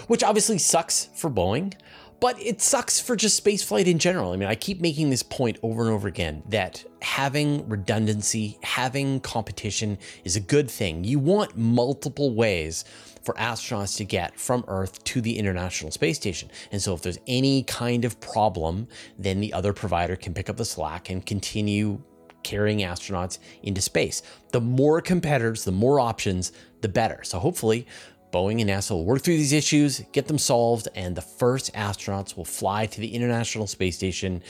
which 0.08 0.24
obviously 0.24 0.58
sucks 0.58 1.10
for 1.15 1.29
Boeing. 1.29 1.74
But 2.19 2.41
it 2.41 2.62
sucks 2.62 3.00
for 3.00 3.15
just 3.15 3.43
spaceflight 3.43 3.86
in 3.86 4.00
general. 4.00 4.31
I 4.31 4.38
mean, 4.38 4.50
I 4.50 4.55
keep 4.55 4.81
making 4.81 5.10
this 5.10 5.24
point 5.24 5.57
over 5.62 5.84
and 5.84 5.91
over 5.91 6.07
again 6.07 6.43
that 6.50 6.84
having 7.01 7.67
redundancy, 7.67 8.57
having 8.63 9.19
competition 9.19 9.98
is 10.24 10.36
a 10.36 10.39
good 10.39 10.69
thing. 10.72 11.03
You 11.03 11.19
want 11.19 11.57
multiple 11.57 12.34
ways 12.34 12.86
for 13.24 13.34
astronauts 13.36 13.98
to 13.98 14.05
get 14.05 14.39
from 14.39 14.63
Earth 14.67 15.03
to 15.03 15.19
the 15.19 15.38
International 15.38 15.91
Space 15.91 16.15
Station. 16.15 16.50
And 16.72 16.81
so 16.81 16.93
if 16.93 17.01
there's 17.01 17.19
any 17.27 17.63
kind 17.63 18.05
of 18.05 18.19
problem, 18.22 18.88
then 19.17 19.39
the 19.39 19.51
other 19.51 19.74
provider 19.74 20.15
can 20.15 20.34
pick 20.34 20.50
up 20.50 20.57
the 20.57 20.65
slack 20.65 21.10
and 21.10 21.25
continue 21.25 22.01
carrying 22.43 22.79
astronauts 22.79 23.39
into 23.63 23.81
space. 23.81 24.22
The 24.51 24.62
more 24.62 25.01
competitors, 25.01 25.63
the 25.63 25.72
more 25.72 26.00
options, 26.00 26.51
the 26.81 26.88
better. 26.88 27.24
So 27.24 27.39
hopefully 27.39 27.88
Boeing 28.36 28.60
and 28.60 28.70
NASA 28.70 28.92
will 28.92 29.06
work 29.06 29.22
through 29.22 29.38
these 29.38 29.54
issues, 29.54 30.01
get 30.12 30.27
them 30.27 30.38
solved, 30.38 30.89
and 30.94 31.15
the 31.15 31.22
first 31.22 31.74
astronauts 31.74 32.36
will 32.36 32.44
fly 32.44 32.86
to 32.86 33.00
the 33.00 33.15
International 33.15 33.65
Space 33.65 33.96
Station 33.96 34.44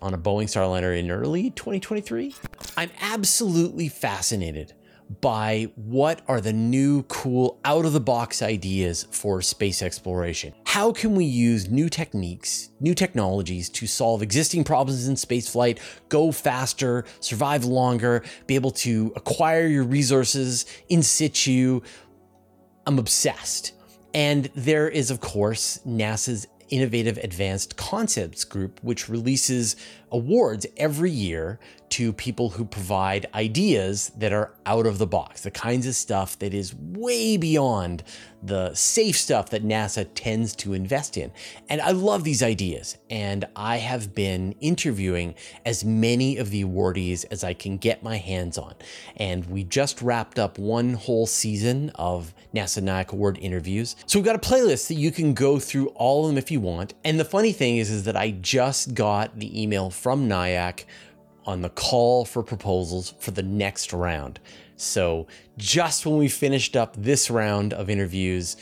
on 0.00 0.14
a 0.14 0.18
Boeing 0.18 0.44
Starliner 0.44 0.96
in 0.96 1.10
early 1.10 1.50
2023. 1.50 2.36
I'm 2.76 2.92
absolutely 3.00 3.88
fascinated 3.88 4.74
by 5.20 5.72
what 5.74 6.22
are 6.28 6.40
the 6.40 6.52
new 6.52 7.02
cool 7.04 7.58
out 7.64 7.84
of 7.84 7.94
the 7.94 8.00
box 8.00 8.42
ideas 8.42 9.08
for 9.10 9.42
space 9.42 9.82
exploration. 9.82 10.54
How 10.64 10.92
can 10.92 11.16
we 11.16 11.24
use 11.24 11.68
new 11.68 11.88
techniques, 11.88 12.70
new 12.78 12.94
technologies 12.94 13.68
to 13.70 13.88
solve 13.88 14.22
existing 14.22 14.62
problems 14.62 15.08
in 15.08 15.16
spaceflight, 15.16 15.80
go 16.08 16.30
faster, 16.30 17.04
survive 17.18 17.64
longer, 17.64 18.22
be 18.46 18.54
able 18.54 18.70
to 18.70 19.12
acquire 19.16 19.66
your 19.66 19.84
resources 19.84 20.64
in 20.88 21.02
situ, 21.02 21.80
I'm 22.86 22.98
obsessed. 22.98 23.72
And 24.12 24.44
there 24.54 24.88
is, 24.88 25.10
of 25.10 25.20
course, 25.20 25.80
NASA's 25.86 26.46
Innovative 26.70 27.18
Advanced 27.18 27.76
Concepts 27.76 28.44
Group, 28.44 28.80
which 28.82 29.08
releases 29.08 29.76
awards 30.10 30.66
every 30.76 31.10
year 31.10 31.58
to 31.90 32.12
people 32.12 32.50
who 32.50 32.64
provide 32.64 33.26
ideas 33.34 34.10
that 34.16 34.32
are 34.32 34.54
out 34.66 34.86
of 34.86 34.98
the 34.98 35.06
box, 35.06 35.42
the 35.42 35.50
kinds 35.50 35.86
of 35.86 35.94
stuff 35.94 36.38
that 36.38 36.54
is 36.54 36.74
way 36.74 37.36
beyond 37.36 38.02
the 38.44 38.74
safe 38.74 39.16
stuff 39.16 39.50
that 39.50 39.64
NASA 39.64 40.06
tends 40.14 40.54
to 40.56 40.74
invest 40.74 41.16
in. 41.16 41.32
And 41.68 41.80
I 41.80 41.92
love 41.92 42.24
these 42.24 42.42
ideas. 42.42 42.98
And 43.08 43.46
I 43.56 43.78
have 43.78 44.14
been 44.14 44.54
interviewing 44.60 45.34
as 45.64 45.84
many 45.84 46.36
of 46.36 46.50
the 46.50 46.64
awardees 46.64 47.24
as 47.30 47.42
I 47.42 47.54
can 47.54 47.78
get 47.78 48.02
my 48.02 48.16
hands 48.16 48.58
on. 48.58 48.74
And 49.16 49.46
we 49.46 49.64
just 49.64 50.02
wrapped 50.02 50.38
up 50.38 50.58
one 50.58 50.94
whole 50.94 51.26
season 51.26 51.90
of 51.94 52.34
NASA 52.54 52.82
NIAC 52.82 53.12
Award 53.12 53.38
interviews. 53.38 53.96
So 54.06 54.18
we've 54.18 54.26
got 54.26 54.36
a 54.36 54.38
playlist 54.38 54.88
that 54.88 54.94
you 54.94 55.10
can 55.10 55.32
go 55.32 55.58
through 55.58 55.88
all 55.88 56.24
of 56.24 56.30
them 56.30 56.38
if 56.38 56.50
you 56.50 56.60
want. 56.60 56.94
And 57.04 57.18
the 57.18 57.24
funny 57.24 57.52
thing 57.52 57.78
is, 57.78 57.90
is 57.90 58.04
that 58.04 58.16
I 58.16 58.32
just 58.32 58.94
got 58.94 59.38
the 59.38 59.62
email 59.62 59.90
from 59.90 60.28
NIAC 60.28 60.84
on 61.46 61.62
the 61.62 61.70
call 61.70 62.24
for 62.24 62.42
proposals 62.42 63.14
for 63.18 63.30
the 63.30 63.42
next 63.42 63.92
round. 63.92 64.40
So, 64.76 65.26
just 65.56 66.04
when 66.04 66.18
we 66.18 66.28
finished 66.28 66.76
up 66.76 66.96
this 66.96 67.30
round 67.30 67.72
of 67.72 67.88
interviews, 67.88 68.56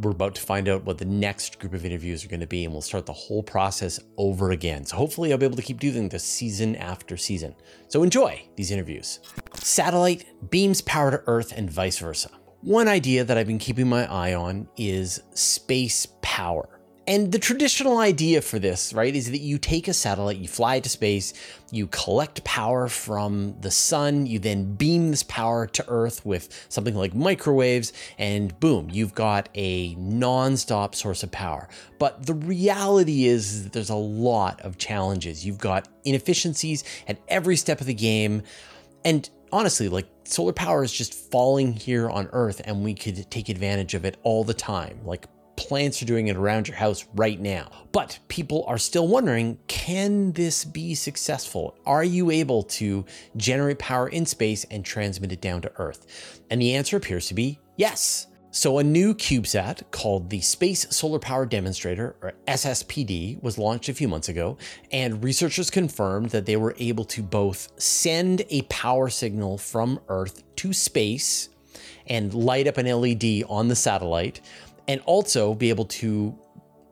we're 0.00 0.10
about 0.10 0.34
to 0.34 0.40
find 0.40 0.68
out 0.68 0.84
what 0.84 0.98
the 0.98 1.04
next 1.04 1.58
group 1.58 1.72
of 1.72 1.84
interviews 1.84 2.24
are 2.24 2.28
going 2.28 2.40
to 2.40 2.46
be, 2.46 2.64
and 2.64 2.72
we'll 2.72 2.82
start 2.82 3.06
the 3.06 3.12
whole 3.12 3.42
process 3.42 4.00
over 4.16 4.50
again. 4.50 4.84
So, 4.84 4.96
hopefully, 4.96 5.32
I'll 5.32 5.38
be 5.38 5.46
able 5.46 5.56
to 5.56 5.62
keep 5.62 5.78
doing 5.78 6.08
this 6.08 6.24
season 6.24 6.76
after 6.76 7.16
season. 7.16 7.54
So, 7.88 8.02
enjoy 8.02 8.42
these 8.56 8.70
interviews. 8.70 9.20
Satellite 9.54 10.50
beams 10.50 10.80
power 10.80 11.10
to 11.12 11.22
Earth 11.26 11.52
and 11.56 11.70
vice 11.70 11.98
versa. 11.98 12.30
One 12.62 12.88
idea 12.88 13.22
that 13.22 13.38
I've 13.38 13.46
been 13.46 13.58
keeping 13.58 13.88
my 13.88 14.10
eye 14.12 14.34
on 14.34 14.68
is 14.76 15.22
space 15.32 16.08
power. 16.22 16.77
And 17.08 17.32
the 17.32 17.38
traditional 17.38 17.96
idea 17.96 18.42
for 18.42 18.58
this, 18.58 18.92
right, 18.92 19.16
is 19.16 19.30
that 19.30 19.40
you 19.40 19.56
take 19.56 19.88
a 19.88 19.94
satellite, 19.94 20.36
you 20.36 20.46
fly 20.46 20.74
it 20.74 20.84
to 20.84 20.90
space, 20.90 21.32
you 21.72 21.86
collect 21.86 22.44
power 22.44 22.86
from 22.86 23.56
the 23.62 23.70
sun, 23.70 24.26
you 24.26 24.38
then 24.38 24.74
beam 24.74 25.10
this 25.10 25.22
power 25.22 25.66
to 25.68 25.84
Earth 25.88 26.26
with 26.26 26.66
something 26.68 26.94
like 26.94 27.14
microwaves, 27.14 27.94
and 28.18 28.60
boom, 28.60 28.90
you've 28.92 29.14
got 29.14 29.48
a 29.54 29.94
non-stop 29.94 30.94
source 30.94 31.22
of 31.22 31.30
power. 31.30 31.66
But 31.98 32.26
the 32.26 32.34
reality 32.34 33.24
is 33.24 33.64
that 33.64 33.72
there's 33.72 33.88
a 33.88 33.94
lot 33.94 34.60
of 34.60 34.76
challenges. 34.76 35.46
You've 35.46 35.56
got 35.56 35.88
inefficiencies 36.04 36.84
at 37.06 37.18
every 37.26 37.56
step 37.56 37.80
of 37.80 37.86
the 37.86 37.94
game. 37.94 38.42
And 39.02 39.30
honestly, 39.50 39.88
like 39.88 40.08
solar 40.24 40.52
power 40.52 40.84
is 40.84 40.92
just 40.92 41.14
falling 41.14 41.72
here 41.72 42.10
on 42.10 42.28
Earth, 42.34 42.60
and 42.66 42.84
we 42.84 42.92
could 42.92 43.30
take 43.30 43.48
advantage 43.48 43.94
of 43.94 44.04
it 44.04 44.18
all 44.24 44.44
the 44.44 44.52
time. 44.52 45.00
Like 45.06 45.26
plants 45.58 46.00
are 46.00 46.06
doing 46.06 46.28
it 46.28 46.36
around 46.36 46.68
your 46.68 46.76
house 46.76 47.04
right 47.16 47.40
now. 47.40 47.68
But 47.90 48.20
people 48.28 48.64
are 48.68 48.78
still 48.78 49.08
wondering 49.08 49.58
can 49.66 50.32
this 50.32 50.64
be 50.64 50.94
successful? 50.94 51.76
Are 51.84 52.04
you 52.04 52.30
able 52.30 52.62
to 52.62 53.04
generate 53.36 53.80
power 53.80 54.08
in 54.08 54.24
space 54.24 54.64
and 54.70 54.84
transmit 54.84 55.32
it 55.32 55.40
down 55.40 55.60
to 55.62 55.72
Earth? 55.76 56.40
And 56.48 56.62
the 56.62 56.74
answer 56.74 56.96
appears 56.96 57.26
to 57.26 57.34
be 57.34 57.58
yes. 57.76 58.28
So, 58.50 58.78
a 58.78 58.84
new 58.84 59.14
CubeSat 59.14 59.90
called 59.90 60.30
the 60.30 60.40
Space 60.40 60.86
Solar 60.88 61.18
Power 61.18 61.44
Demonstrator, 61.44 62.16
or 62.22 62.32
SSPD, 62.46 63.42
was 63.42 63.58
launched 63.58 63.90
a 63.90 63.94
few 63.94 64.08
months 64.08 64.30
ago, 64.30 64.56
and 64.90 65.22
researchers 65.22 65.70
confirmed 65.70 66.30
that 66.30 66.46
they 66.46 66.56
were 66.56 66.74
able 66.78 67.04
to 67.04 67.22
both 67.22 67.68
send 67.80 68.42
a 68.48 68.62
power 68.62 69.10
signal 69.10 69.58
from 69.58 70.00
Earth 70.08 70.44
to 70.56 70.72
space 70.72 71.50
and 72.08 72.34
light 72.34 72.66
up 72.66 72.78
an 72.78 72.86
LED 72.86 73.44
on 73.48 73.68
the 73.68 73.76
satellite, 73.76 74.40
and 74.88 75.00
also 75.02 75.54
be 75.54 75.68
able 75.68 75.84
to 75.84 76.36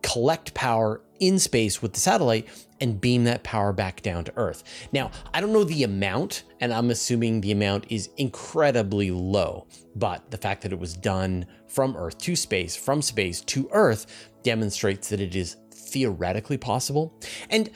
collect 0.03 0.55
power 0.55 1.01
in 1.19 1.39
space 1.39 1.83
with 1.83 1.95
the 1.95 2.01
satellite 2.01 2.47
and 2.81 3.01
beam 3.01 3.25
that 3.25 3.43
power 3.43 3.73
back 3.73 4.03
down 4.03 4.23
to 4.23 4.33
Earth. 4.37 4.63
Now, 4.93 5.11
I 5.33 5.41
don't 5.41 5.53
know 5.53 5.65
the 5.65 5.83
amount, 5.83 6.45
and 6.61 6.73
I'm 6.73 6.91
assuming 6.91 7.41
the 7.41 7.53
amount 7.53 7.87
is 7.91 8.11
incredibly 8.19 9.11
low, 9.11 9.67
but 9.97 10.31
the 10.31 10.37
fact 10.37 10.63
that 10.63 10.73
it 10.73 10.79
was 10.79 10.95
done 10.95 11.47
from 11.67 11.97
Earth 11.97 12.19
to 12.19 12.37
space, 12.37 12.77
from 12.77 13.03
space 13.03 13.41
to 13.43 13.69
Earth, 13.73 14.31
demonstrates 14.43 15.09
that 15.09 15.21
it 15.21 15.35
is 15.35 15.57
theoretically 15.73 16.59
possible. 16.59 17.19
And 17.51 17.71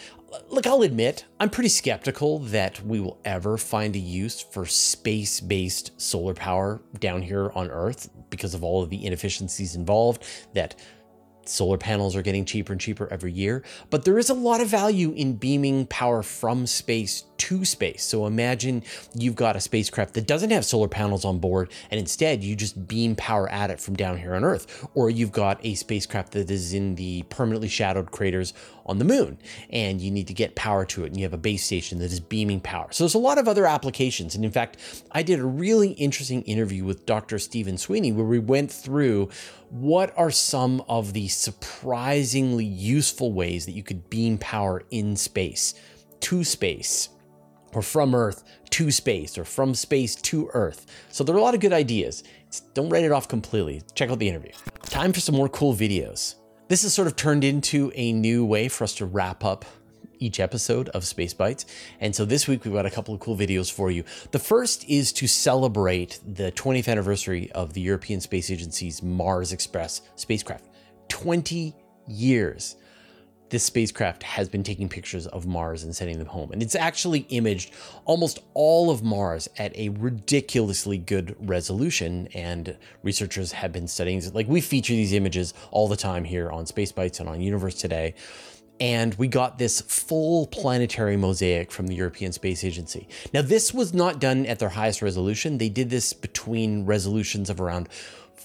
look, 0.48 0.66
I'll 0.66 0.82
admit, 0.82 1.24
I'm 1.40 1.50
pretty 1.50 1.68
skeptical 1.68 2.40
that 2.40 2.84
we 2.84 3.00
will 3.00 3.18
ever 3.24 3.56
find 3.56 3.96
a 3.96 3.98
use 3.98 4.40
for 4.40 4.66
space 4.66 5.40
based 5.40 6.00
solar 6.00 6.34
power 6.34 6.82
down 6.98 7.22
here 7.22 7.50
on 7.54 7.70
Earth 7.70 8.10
because 8.30 8.54
of 8.54 8.64
all 8.64 8.82
of 8.82 8.90
the 8.90 9.04
inefficiencies 9.04 9.76
involved, 9.76 10.24
that 10.54 10.76
solar 11.46 11.78
panels 11.78 12.14
are 12.14 12.22
getting 12.22 12.44
cheaper 12.44 12.72
and 12.72 12.80
cheaper 12.80 13.08
every 13.10 13.32
year. 13.32 13.64
But 13.90 14.04
there 14.04 14.18
is 14.18 14.30
a 14.30 14.34
lot 14.34 14.60
of 14.60 14.68
value 14.68 15.12
in 15.12 15.34
beaming 15.34 15.86
power 15.86 16.22
from 16.22 16.66
space 16.66 17.24
to 17.38 17.64
space. 17.64 18.04
So 18.04 18.26
imagine 18.26 18.84
you've 19.14 19.34
got 19.34 19.56
a 19.56 19.60
spacecraft 19.60 20.14
that 20.14 20.26
doesn't 20.26 20.50
have 20.50 20.64
solar 20.64 20.88
panels 20.88 21.24
on 21.24 21.38
board, 21.38 21.72
and 21.90 21.98
instead 21.98 22.44
you 22.44 22.54
just 22.54 22.86
beam 22.86 23.16
power 23.16 23.48
at 23.48 23.70
it 23.70 23.80
from 23.80 23.96
down 23.96 24.18
here 24.18 24.34
on 24.34 24.44
Earth. 24.44 24.86
Or 24.94 25.10
you've 25.10 25.32
got 25.32 25.58
a 25.64 25.74
spacecraft 25.74 26.32
that 26.32 26.50
is 26.50 26.74
in 26.74 26.94
the 26.94 27.22
permanently 27.24 27.68
shadowed 27.68 28.10
craters 28.10 28.52
on 28.90 28.98
the 28.98 29.04
moon, 29.04 29.38
and 29.70 30.00
you 30.00 30.10
need 30.10 30.26
to 30.26 30.34
get 30.34 30.56
power 30.56 30.84
to 30.84 31.04
it, 31.04 31.06
and 31.06 31.16
you 31.16 31.22
have 31.22 31.32
a 31.32 31.38
base 31.38 31.64
station 31.64 32.00
that 32.00 32.12
is 32.12 32.18
beaming 32.18 32.60
power. 32.60 32.88
So 32.90 33.04
there's 33.04 33.14
a 33.14 33.18
lot 33.18 33.38
of 33.38 33.46
other 33.46 33.64
applications. 33.66 34.34
And 34.34 34.44
in 34.44 34.50
fact, 34.50 35.04
I 35.12 35.22
did 35.22 35.38
a 35.38 35.44
really 35.44 35.92
interesting 35.92 36.42
interview 36.42 36.84
with 36.84 37.06
Dr. 37.06 37.38
Stephen 37.38 37.78
Sweeney 37.78 38.10
where 38.12 38.26
we 38.26 38.40
went 38.40 38.70
through 38.70 39.28
what 39.70 40.12
are 40.18 40.32
some 40.32 40.82
of 40.88 41.12
the 41.12 41.28
surprisingly 41.28 42.64
useful 42.64 43.32
ways 43.32 43.64
that 43.66 43.72
you 43.72 43.84
could 43.84 44.10
beam 44.10 44.36
power 44.38 44.82
in 44.90 45.14
space 45.14 45.74
to 46.20 46.42
space 46.42 47.10
or 47.72 47.82
from 47.82 48.14
Earth 48.16 48.42
to 48.70 48.90
space, 48.90 49.38
or 49.38 49.44
from 49.44 49.74
space 49.74 50.16
to 50.16 50.50
Earth. 50.54 50.86
So 51.10 51.22
there 51.22 51.34
are 51.36 51.38
a 51.38 51.42
lot 51.42 51.54
of 51.54 51.60
good 51.60 51.72
ideas. 51.72 52.24
Don't 52.74 52.88
write 52.88 53.04
it 53.04 53.12
off 53.12 53.28
completely. 53.28 53.82
Check 53.94 54.10
out 54.10 54.18
the 54.18 54.28
interview. 54.28 54.50
Time 54.82 55.12
for 55.12 55.20
some 55.20 55.36
more 55.36 55.48
cool 55.48 55.74
videos. 55.74 56.34
This 56.70 56.84
has 56.84 56.94
sort 56.94 57.08
of 57.08 57.16
turned 57.16 57.42
into 57.42 57.90
a 57.96 58.12
new 58.12 58.44
way 58.46 58.68
for 58.68 58.84
us 58.84 58.94
to 58.94 59.04
wrap 59.04 59.44
up 59.44 59.64
each 60.20 60.38
episode 60.38 60.88
of 60.90 61.04
Space 61.04 61.34
Bites. 61.34 61.66
And 61.98 62.14
so 62.14 62.24
this 62.24 62.46
week 62.46 62.64
we've 62.64 62.72
got 62.72 62.86
a 62.86 62.90
couple 62.90 63.12
of 63.12 63.18
cool 63.18 63.36
videos 63.36 63.72
for 63.72 63.90
you. 63.90 64.04
The 64.30 64.38
first 64.38 64.88
is 64.88 65.12
to 65.14 65.26
celebrate 65.26 66.20
the 66.24 66.52
20th 66.52 66.86
anniversary 66.86 67.50
of 67.56 67.72
the 67.72 67.80
European 67.80 68.20
Space 68.20 68.52
Agency's 68.52 69.02
Mars 69.02 69.50
Express 69.50 70.02
spacecraft. 70.14 70.68
20 71.08 71.74
years 72.06 72.76
this 73.50 73.64
spacecraft 73.64 74.22
has 74.22 74.48
been 74.48 74.62
taking 74.62 74.88
pictures 74.88 75.26
of 75.26 75.46
Mars 75.46 75.82
and 75.82 75.94
sending 75.94 76.18
them 76.18 76.28
home. 76.28 76.50
And 76.52 76.62
it's 76.62 76.74
actually 76.74 77.20
imaged 77.28 77.72
almost 78.04 78.38
all 78.54 78.90
of 78.90 79.02
Mars 79.02 79.48
at 79.58 79.76
a 79.76 79.90
ridiculously 79.90 80.98
good 80.98 81.36
resolution. 81.38 82.28
And 82.34 82.76
researchers 83.02 83.52
have 83.52 83.72
been 83.72 83.88
studying, 83.88 84.22
like 84.32 84.48
we 84.48 84.60
feature 84.60 84.94
these 84.94 85.12
images 85.12 85.52
all 85.70 85.88
the 85.88 85.96
time 85.96 86.24
here 86.24 86.50
on 86.50 86.66
Space 86.66 86.92
Bites 86.92 87.20
and 87.20 87.28
on 87.28 87.40
Universe 87.40 87.74
Today. 87.74 88.14
And 88.80 89.14
we 89.16 89.28
got 89.28 89.58
this 89.58 89.82
full 89.82 90.46
planetary 90.46 91.16
mosaic 91.16 91.70
from 91.70 91.86
the 91.86 91.94
European 91.94 92.32
Space 92.32 92.64
Agency. 92.64 93.08
Now, 93.34 93.42
this 93.42 93.74
was 93.74 93.92
not 93.92 94.20
done 94.20 94.46
at 94.46 94.58
their 94.58 94.70
highest 94.70 95.02
resolution. 95.02 95.58
They 95.58 95.68
did 95.68 95.90
this 95.90 96.14
between 96.14 96.86
resolutions 96.86 97.50
of 97.50 97.60
around 97.60 97.90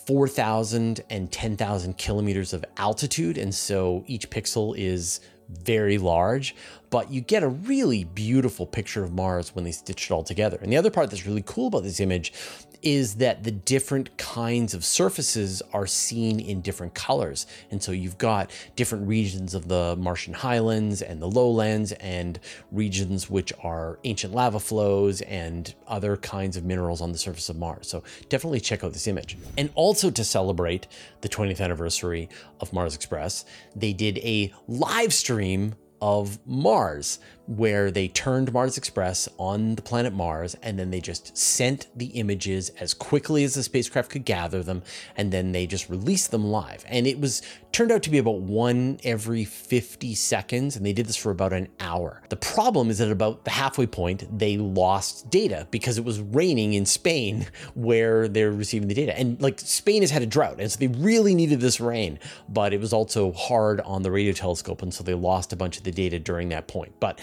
4,000 0.06 1.02
and 1.10 1.32
10,000 1.32 1.98
kilometers 1.98 2.54
of 2.54 2.64
altitude. 2.78 3.38
And 3.38 3.54
so 3.54 4.04
each 4.08 4.30
pixel 4.30 4.78
is 4.78 5.20
very 5.50 5.98
large, 5.98 6.56
but 6.90 7.12
you 7.12 7.22
get 7.22 7.44
a 7.44 7.48
really 7.48 8.04
beautiful 8.04 8.66
picture 8.66 9.04
of 9.04 9.14
Mars 9.14 9.54
when 9.54 9.64
they 9.64 9.72
stitch 9.72 10.10
it 10.10 10.14
all 10.14 10.24
together. 10.24 10.58
And 10.62 10.72
the 10.72 10.78
other 10.78 10.92
part 10.92 11.10
that's 11.10 11.26
really 11.26 11.44
cool 11.46 11.68
about 11.68 11.84
this 11.84 12.00
image 12.00 12.34
is 12.86 13.16
that 13.16 13.44
the 13.44 13.52
different 13.52 14.16
kinds 14.18 14.76
of 14.76 14.86
surfaces 14.86 15.62
are 15.74 15.88
seen 15.88 16.40
in 16.40 16.62
different 16.62 16.94
colors. 16.94 17.48
And 17.72 17.82
so 17.82 17.92
you've 17.92 18.20
got 18.20 18.52
different 18.76 19.08
regions 19.08 19.56
of 19.56 19.68
the 19.68 19.96
Martian 19.98 20.36
highlands 20.36 21.02
and 21.02 21.20
the 21.20 21.28
lowlands 21.28 21.94
and 21.94 22.40
regions 22.72 23.28
which 23.28 23.52
are 23.64 23.98
ancient 24.04 24.36
lava 24.36 24.60
flows 24.60 25.22
and 25.22 25.74
other 25.88 26.16
kinds 26.16 26.56
of 26.58 26.64
minerals 26.64 27.02
on 27.02 27.12
the 27.12 27.18
surface 27.18 27.50
of 27.50 27.58
Mars. 27.58 27.90
So 27.90 28.04
definitely 28.30 28.60
check 28.60 28.84
out 28.84 28.94
this 28.94 29.08
image. 29.08 29.36
And 29.58 29.72
also 29.74 30.12
to 30.12 30.24
celebrate 30.24 30.86
the 31.22 31.30
20th 31.30 31.60
anniversary 31.60 32.30
of 32.60 32.72
Mars 32.72 32.94
Express, 32.94 33.46
they 33.76 33.94
did 33.94 34.20
a 34.20 34.54
live 34.68 35.12
stream 35.12 35.74
of 36.02 36.38
Mars 36.46 37.18
where 37.48 37.92
they 37.92 38.08
turned 38.08 38.52
Mars 38.52 38.78
Express 38.78 39.30
on 39.38 39.76
the 39.76 39.82
planet 39.82 40.14
Mars 40.14 40.56
and 40.64 40.80
then 40.80 40.90
they 40.90 41.00
just 41.00 41.38
sent 41.38 41.88
the 41.96 42.08
images 42.08 42.70
as 42.80 42.94
quickly 42.94 43.44
as 43.44 43.54
the 43.54 43.64
spacecraft 43.64 44.10
could 44.10 44.26
gather 44.26 44.64
them 44.64 44.82
and 45.16 45.32
then 45.32 45.52
they 45.52 45.68
just 45.68 45.90
released 45.90 46.32
them 46.32 46.44
live. 46.44 46.84
And 46.88 47.06
it 47.06 47.20
was 47.20 47.42
turned 47.72 47.92
out 47.92 48.02
to 48.04 48.10
be 48.10 48.18
about 48.18 48.40
one 48.40 49.00
every 49.04 49.46
50 49.46 50.16
seconds 50.16 50.76
and 50.76 50.86
they 50.86 50.94
did 50.94 51.06
this 51.06 51.18
for 51.18 51.30
about 51.30 51.54
an 51.54 51.68
hour. 51.80 52.24
The 52.30 52.36
problem 52.36 52.90
is 52.90 52.98
that 52.98 53.12
about 53.12 53.44
the 53.46 53.52
halfway 53.52 53.86
point 53.86 54.26
they 54.38 54.58
lost 54.58 55.30
data 55.30 55.68
because 55.72 55.98
it 55.98 56.06
was 56.06 56.22
raining 56.22 56.74
in 56.74 56.86
Spain 56.86 57.48
where 57.76 58.28
they're 58.28 58.52
receiving 58.52 58.88
the 58.88 58.96
data. 58.96 59.18
And 59.18 59.40
like 59.42 59.60
Spain 59.60 60.02
has 60.02 60.12
had 60.12 60.24
a 60.24 60.28
drought 60.28 60.60
and 60.60 60.72
so 60.72 60.80
they 60.80 60.88
really 60.88 61.36
needed 61.36 61.60
this 61.60 61.80
rain, 61.80 62.18
but 62.50 62.74
it 62.74 62.80
was 62.80 62.94
also 62.94 63.32
hard 63.34 63.82
on 63.82 64.02
the 64.02 64.12
radio 64.12 64.34
telescope 64.34 64.82
and 64.82 64.94
so 64.94 65.04
they 65.04 65.14
lost 65.14 65.54
a 65.54 65.56
bunch 65.56 65.78
of 65.78 65.84
the 65.84 65.92
data 65.92 66.18
during 66.18 66.50
that 66.50 66.68
point. 66.68 66.94
But 67.00 67.20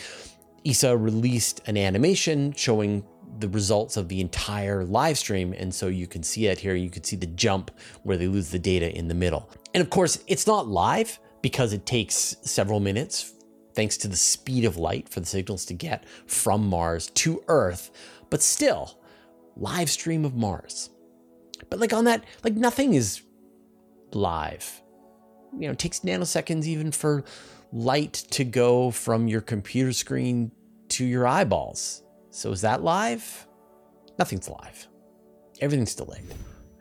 ESA 0.66 0.96
released 0.96 1.60
an 1.66 1.76
animation 1.76 2.52
showing 2.52 3.04
the 3.38 3.48
results 3.48 3.96
of 3.96 4.08
the 4.08 4.20
entire 4.20 4.84
live 4.84 5.18
stream. 5.18 5.52
And 5.52 5.74
so 5.74 5.88
you 5.88 6.06
can 6.06 6.22
see 6.22 6.46
it 6.46 6.58
here. 6.58 6.74
You 6.74 6.90
can 6.90 7.04
see 7.04 7.16
the 7.16 7.26
jump 7.26 7.70
where 8.02 8.16
they 8.16 8.28
lose 8.28 8.50
the 8.50 8.58
data 8.58 8.94
in 8.96 9.08
the 9.08 9.14
middle. 9.14 9.50
And 9.74 9.82
of 9.82 9.90
course, 9.90 10.22
it's 10.26 10.46
not 10.46 10.68
live 10.68 11.18
because 11.40 11.72
it 11.72 11.86
takes 11.86 12.36
several 12.42 12.80
minutes 12.80 13.34
thanks 13.74 13.96
to 13.98 14.08
the 14.08 14.16
speed 14.16 14.64
of 14.64 14.76
light 14.76 15.08
for 15.08 15.20
the 15.20 15.26
signals 15.26 15.64
to 15.64 15.74
get 15.74 16.04
from 16.26 16.66
Mars 16.66 17.08
to 17.14 17.42
Earth. 17.48 17.90
But 18.30 18.42
still, 18.42 18.98
live 19.56 19.90
stream 19.90 20.24
of 20.24 20.34
Mars. 20.34 20.90
But 21.70 21.80
like 21.80 21.92
on 21.92 22.04
that, 22.04 22.24
like 22.44 22.54
nothing 22.54 22.94
is 22.94 23.22
live. 24.12 24.82
You 25.52 25.66
know, 25.66 25.72
it 25.72 25.78
takes 25.78 26.00
nanoseconds 26.00 26.64
even 26.64 26.92
for 26.92 27.24
light 27.72 28.12
to 28.30 28.44
go 28.44 28.90
from 28.90 29.28
your 29.28 29.40
computer 29.40 29.92
screen 29.92 30.52
to 30.88 31.04
your 31.04 31.26
eyeballs. 31.26 32.02
So 32.30 32.52
is 32.52 32.60
that 32.60 32.82
live? 32.82 33.46
Nothing's 34.18 34.48
live. 34.48 34.86
Everything's 35.60 35.94
delayed. 35.94 36.34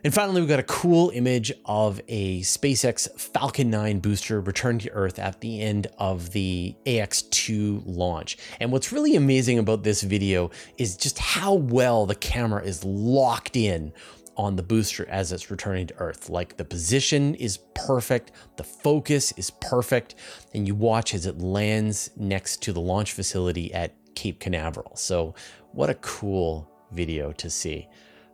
And 0.04 0.12
finally, 0.12 0.42
we've 0.42 0.50
got 0.50 0.60
a 0.60 0.64
cool 0.64 1.12
image 1.12 1.52
of 1.66 2.02
a 2.08 2.42
SpaceX 2.42 3.08
Falcon 3.20 3.70
9 3.70 4.00
booster 4.00 4.42
return 4.42 4.80
to 4.80 4.90
Earth 4.92 5.20
at 5.20 5.42
the 5.42 5.62
end 5.62 5.88
of 6.00 6.32
the 6.32 6.76
AX2 6.88 7.84
launch. 7.86 8.38
And 8.60 8.72
what's 8.72 8.92
really 8.92 9.16
amazing 9.16 9.60
about 9.60 9.84
this 9.84 10.02
video 10.02 10.50
is 10.78 10.98
just 10.98 11.20
how 11.20 11.54
well 11.54 12.08
the 12.08 12.16
camera 12.16 12.64
is 12.64 12.84
locked 12.84 13.56
in 13.56 13.94
on 14.42 14.56
the 14.56 14.64
booster 14.64 15.08
as 15.08 15.32
it's 15.32 15.52
returning 15.52 15.86
to 15.86 15.94
Earth. 16.00 16.28
Like 16.28 16.58
the 16.58 16.66
position 16.66 17.36
is 17.36 17.60
perfect, 17.76 18.32
the 18.58 18.64
focus 18.64 19.32
is 19.38 19.52
perfect, 19.52 20.16
and 20.56 20.68
you 20.68 20.74
watch 20.74 21.14
as 21.14 21.28
it 21.28 21.38
lands 21.38 22.10
next 22.18 22.64
to 22.64 22.74
the 22.74 22.82
launch 22.82 23.14
facility 23.14 23.72
at 23.72 23.94
Cape 24.16 24.40
Canaveral. 24.40 24.96
So, 24.96 25.36
what 25.74 25.92
a 25.92 25.96
cool 25.96 26.70
video 26.92 27.32
to 27.34 27.52
see. 27.52 27.88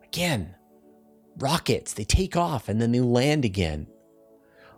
Again, 0.06 0.56
rockets, 1.40 1.94
they 1.94 2.06
take 2.06 2.38
off 2.38 2.70
and 2.70 2.82
then 2.82 2.94
they 2.94 3.02
land 3.02 3.44
again. 3.44 3.88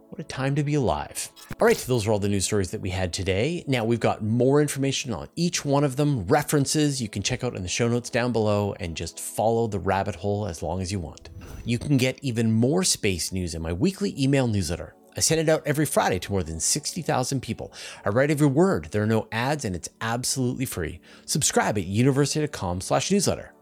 What 0.09 0.19
a 0.19 0.23
time 0.23 0.55
to 0.55 0.63
be 0.63 0.73
alive. 0.73 1.29
All 1.61 1.67
right, 1.67 1.77
those 1.77 2.07
are 2.07 2.11
all 2.11 2.17
the 2.17 2.29
news 2.29 2.45
stories 2.45 2.71
that 2.71 2.81
we 2.81 2.89
had 2.89 3.13
today. 3.13 3.63
Now 3.67 3.85
we've 3.85 3.99
got 3.99 4.23
more 4.23 4.59
information 4.59 5.13
on 5.13 5.29
each 5.35 5.63
one 5.63 5.83
of 5.83 5.97
them, 5.97 6.25
references 6.25 6.99
you 6.99 7.07
can 7.07 7.21
check 7.21 7.43
out 7.43 7.55
in 7.55 7.61
the 7.61 7.67
show 7.67 7.87
notes 7.87 8.09
down 8.09 8.31
below, 8.31 8.73
and 8.79 8.97
just 8.97 9.19
follow 9.19 9.67
the 9.67 9.77
rabbit 9.77 10.15
hole 10.15 10.47
as 10.47 10.63
long 10.63 10.81
as 10.81 10.91
you 10.91 10.99
want. 10.99 11.29
You 11.63 11.77
can 11.77 11.97
get 11.97 12.17
even 12.23 12.51
more 12.51 12.83
space 12.83 13.31
news 13.31 13.53
in 13.53 13.61
my 13.61 13.71
weekly 13.71 14.15
email 14.17 14.47
newsletter. 14.47 14.95
I 15.15 15.19
send 15.19 15.41
it 15.41 15.49
out 15.49 15.61
every 15.65 15.85
Friday 15.85 16.17
to 16.19 16.31
more 16.31 16.43
than 16.43 16.59
60,000 16.59 17.41
people. 17.41 17.71
I 18.03 18.09
write 18.09 18.31
every 18.31 18.47
word. 18.47 18.89
There 18.91 19.03
are 19.03 19.07
no 19.07 19.27
ads 19.31 19.63
and 19.63 19.75
it's 19.75 19.89
absolutely 20.01 20.65
free. 20.65 21.01
Subscribe 21.25 21.77
at 21.77 21.85
universe.com 21.85 22.81
slash 22.81 23.11
newsletter. 23.11 23.53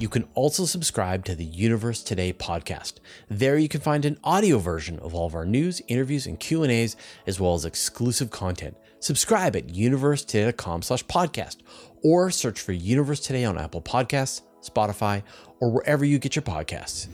You 0.00 0.08
can 0.08 0.26
also 0.32 0.64
subscribe 0.64 1.26
to 1.26 1.34
the 1.34 1.44
Universe 1.44 2.02
Today 2.02 2.32
podcast. 2.32 2.94
There 3.28 3.58
you 3.58 3.68
can 3.68 3.82
find 3.82 4.06
an 4.06 4.18
audio 4.24 4.56
version 4.56 4.98
of 5.00 5.14
all 5.14 5.26
of 5.26 5.34
our 5.34 5.44
news, 5.44 5.82
interviews, 5.88 6.26
and 6.26 6.40
Q&As, 6.40 6.96
as 7.26 7.38
well 7.38 7.52
as 7.52 7.66
exclusive 7.66 8.30
content. 8.30 8.78
Subscribe 9.00 9.54
at 9.56 9.66
universetoday.com 9.66 10.80
slash 10.80 11.04
podcast 11.04 11.58
or 12.02 12.30
search 12.30 12.58
for 12.62 12.72
Universe 12.72 13.20
Today 13.20 13.44
on 13.44 13.58
Apple 13.58 13.82
Podcasts, 13.82 14.40
Spotify, 14.62 15.22
or 15.60 15.70
wherever 15.70 16.06
you 16.06 16.18
get 16.18 16.34
your 16.34 16.44
podcasts. 16.44 17.08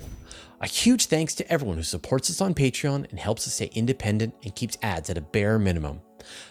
A 0.61 0.69
huge 0.69 1.07
thanks 1.07 1.35
to 1.35 1.53
everyone 1.53 1.79
who 1.79 1.83
supports 1.83 2.31
us 2.31 2.41
on 2.41 2.55
Patreon 2.55 3.11
and 3.11 3.19
helps 3.19 3.49
us 3.49 3.55
stay 3.55 3.71
independent 3.75 4.33
and 4.45 4.55
keeps 4.55 4.79
ads 4.81 5.11
at 5.11 5.19
a 5.19 5.23
bare 5.23 5.59
minimum. 5.59 6.03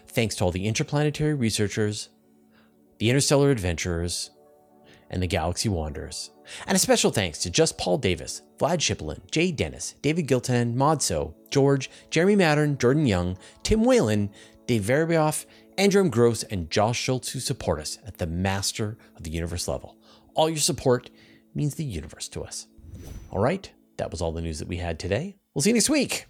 Thanks 0.10 0.36
to 0.36 0.43
all 0.43 0.52
the 0.52 0.67
interplanetary 0.67 1.34
researchers, 1.34 2.10
the 2.98 3.10
interstellar 3.10 3.52
adventurers, 3.52 4.32
and 5.10 5.22
the 5.22 5.28
galaxy 5.28 5.70
wanderers. 5.70 6.32
And 6.68 6.76
a 6.76 6.80
special 6.80 7.12
thanks 7.12 7.39
to 7.39 7.50
Just 7.50 7.78
Paul 7.78 7.98
Davis, 7.98 8.41
Vlad 8.58 8.80
Shiplin, 8.80 9.20
Jay 9.32 9.52
Dennis, 9.52 9.96
David 10.02 10.28
Gilton, 10.28 10.76
Modso, 10.76 11.34
George, 11.50 11.89
Jeremy 12.10 12.36
Mattern, 12.36 12.78
Jordan 12.78 13.06
Young, 13.06 13.38
Tim 13.63 13.84
Whalen, 13.84 14.30
Dave 14.68 14.84
Veribioff, 14.84 15.46
Andrew 15.78 16.08
Gross, 16.10 16.44
and 16.44 16.70
Josh 16.70 17.00
Schultz 17.00 17.30
who 17.32 17.39
support 17.39 17.80
us 17.80 17.98
at 18.06 18.18
the 18.18 18.28
Master 18.28 18.98
of 19.15 19.24
the 19.24 19.32
Universe 19.32 19.68
level. 19.68 19.98
All 20.34 20.50
your 20.50 20.60
support 20.60 21.10
means 21.54 21.76
the 21.76 21.84
universe 21.84 22.28
to 22.30 22.44
us. 22.44 22.68
All 23.32 23.39
right, 23.39 23.72
that 23.98 24.12
was 24.12 24.22
all 24.22 24.32
the 24.32 24.41
news 24.41 24.60
that 24.60 24.68
we 24.68 24.78
had 24.78 25.00
today. 25.00 25.38
We'll 25.54 25.62
see 25.62 25.70
you 25.70 25.76
next 25.76 25.89
week. 25.89 26.28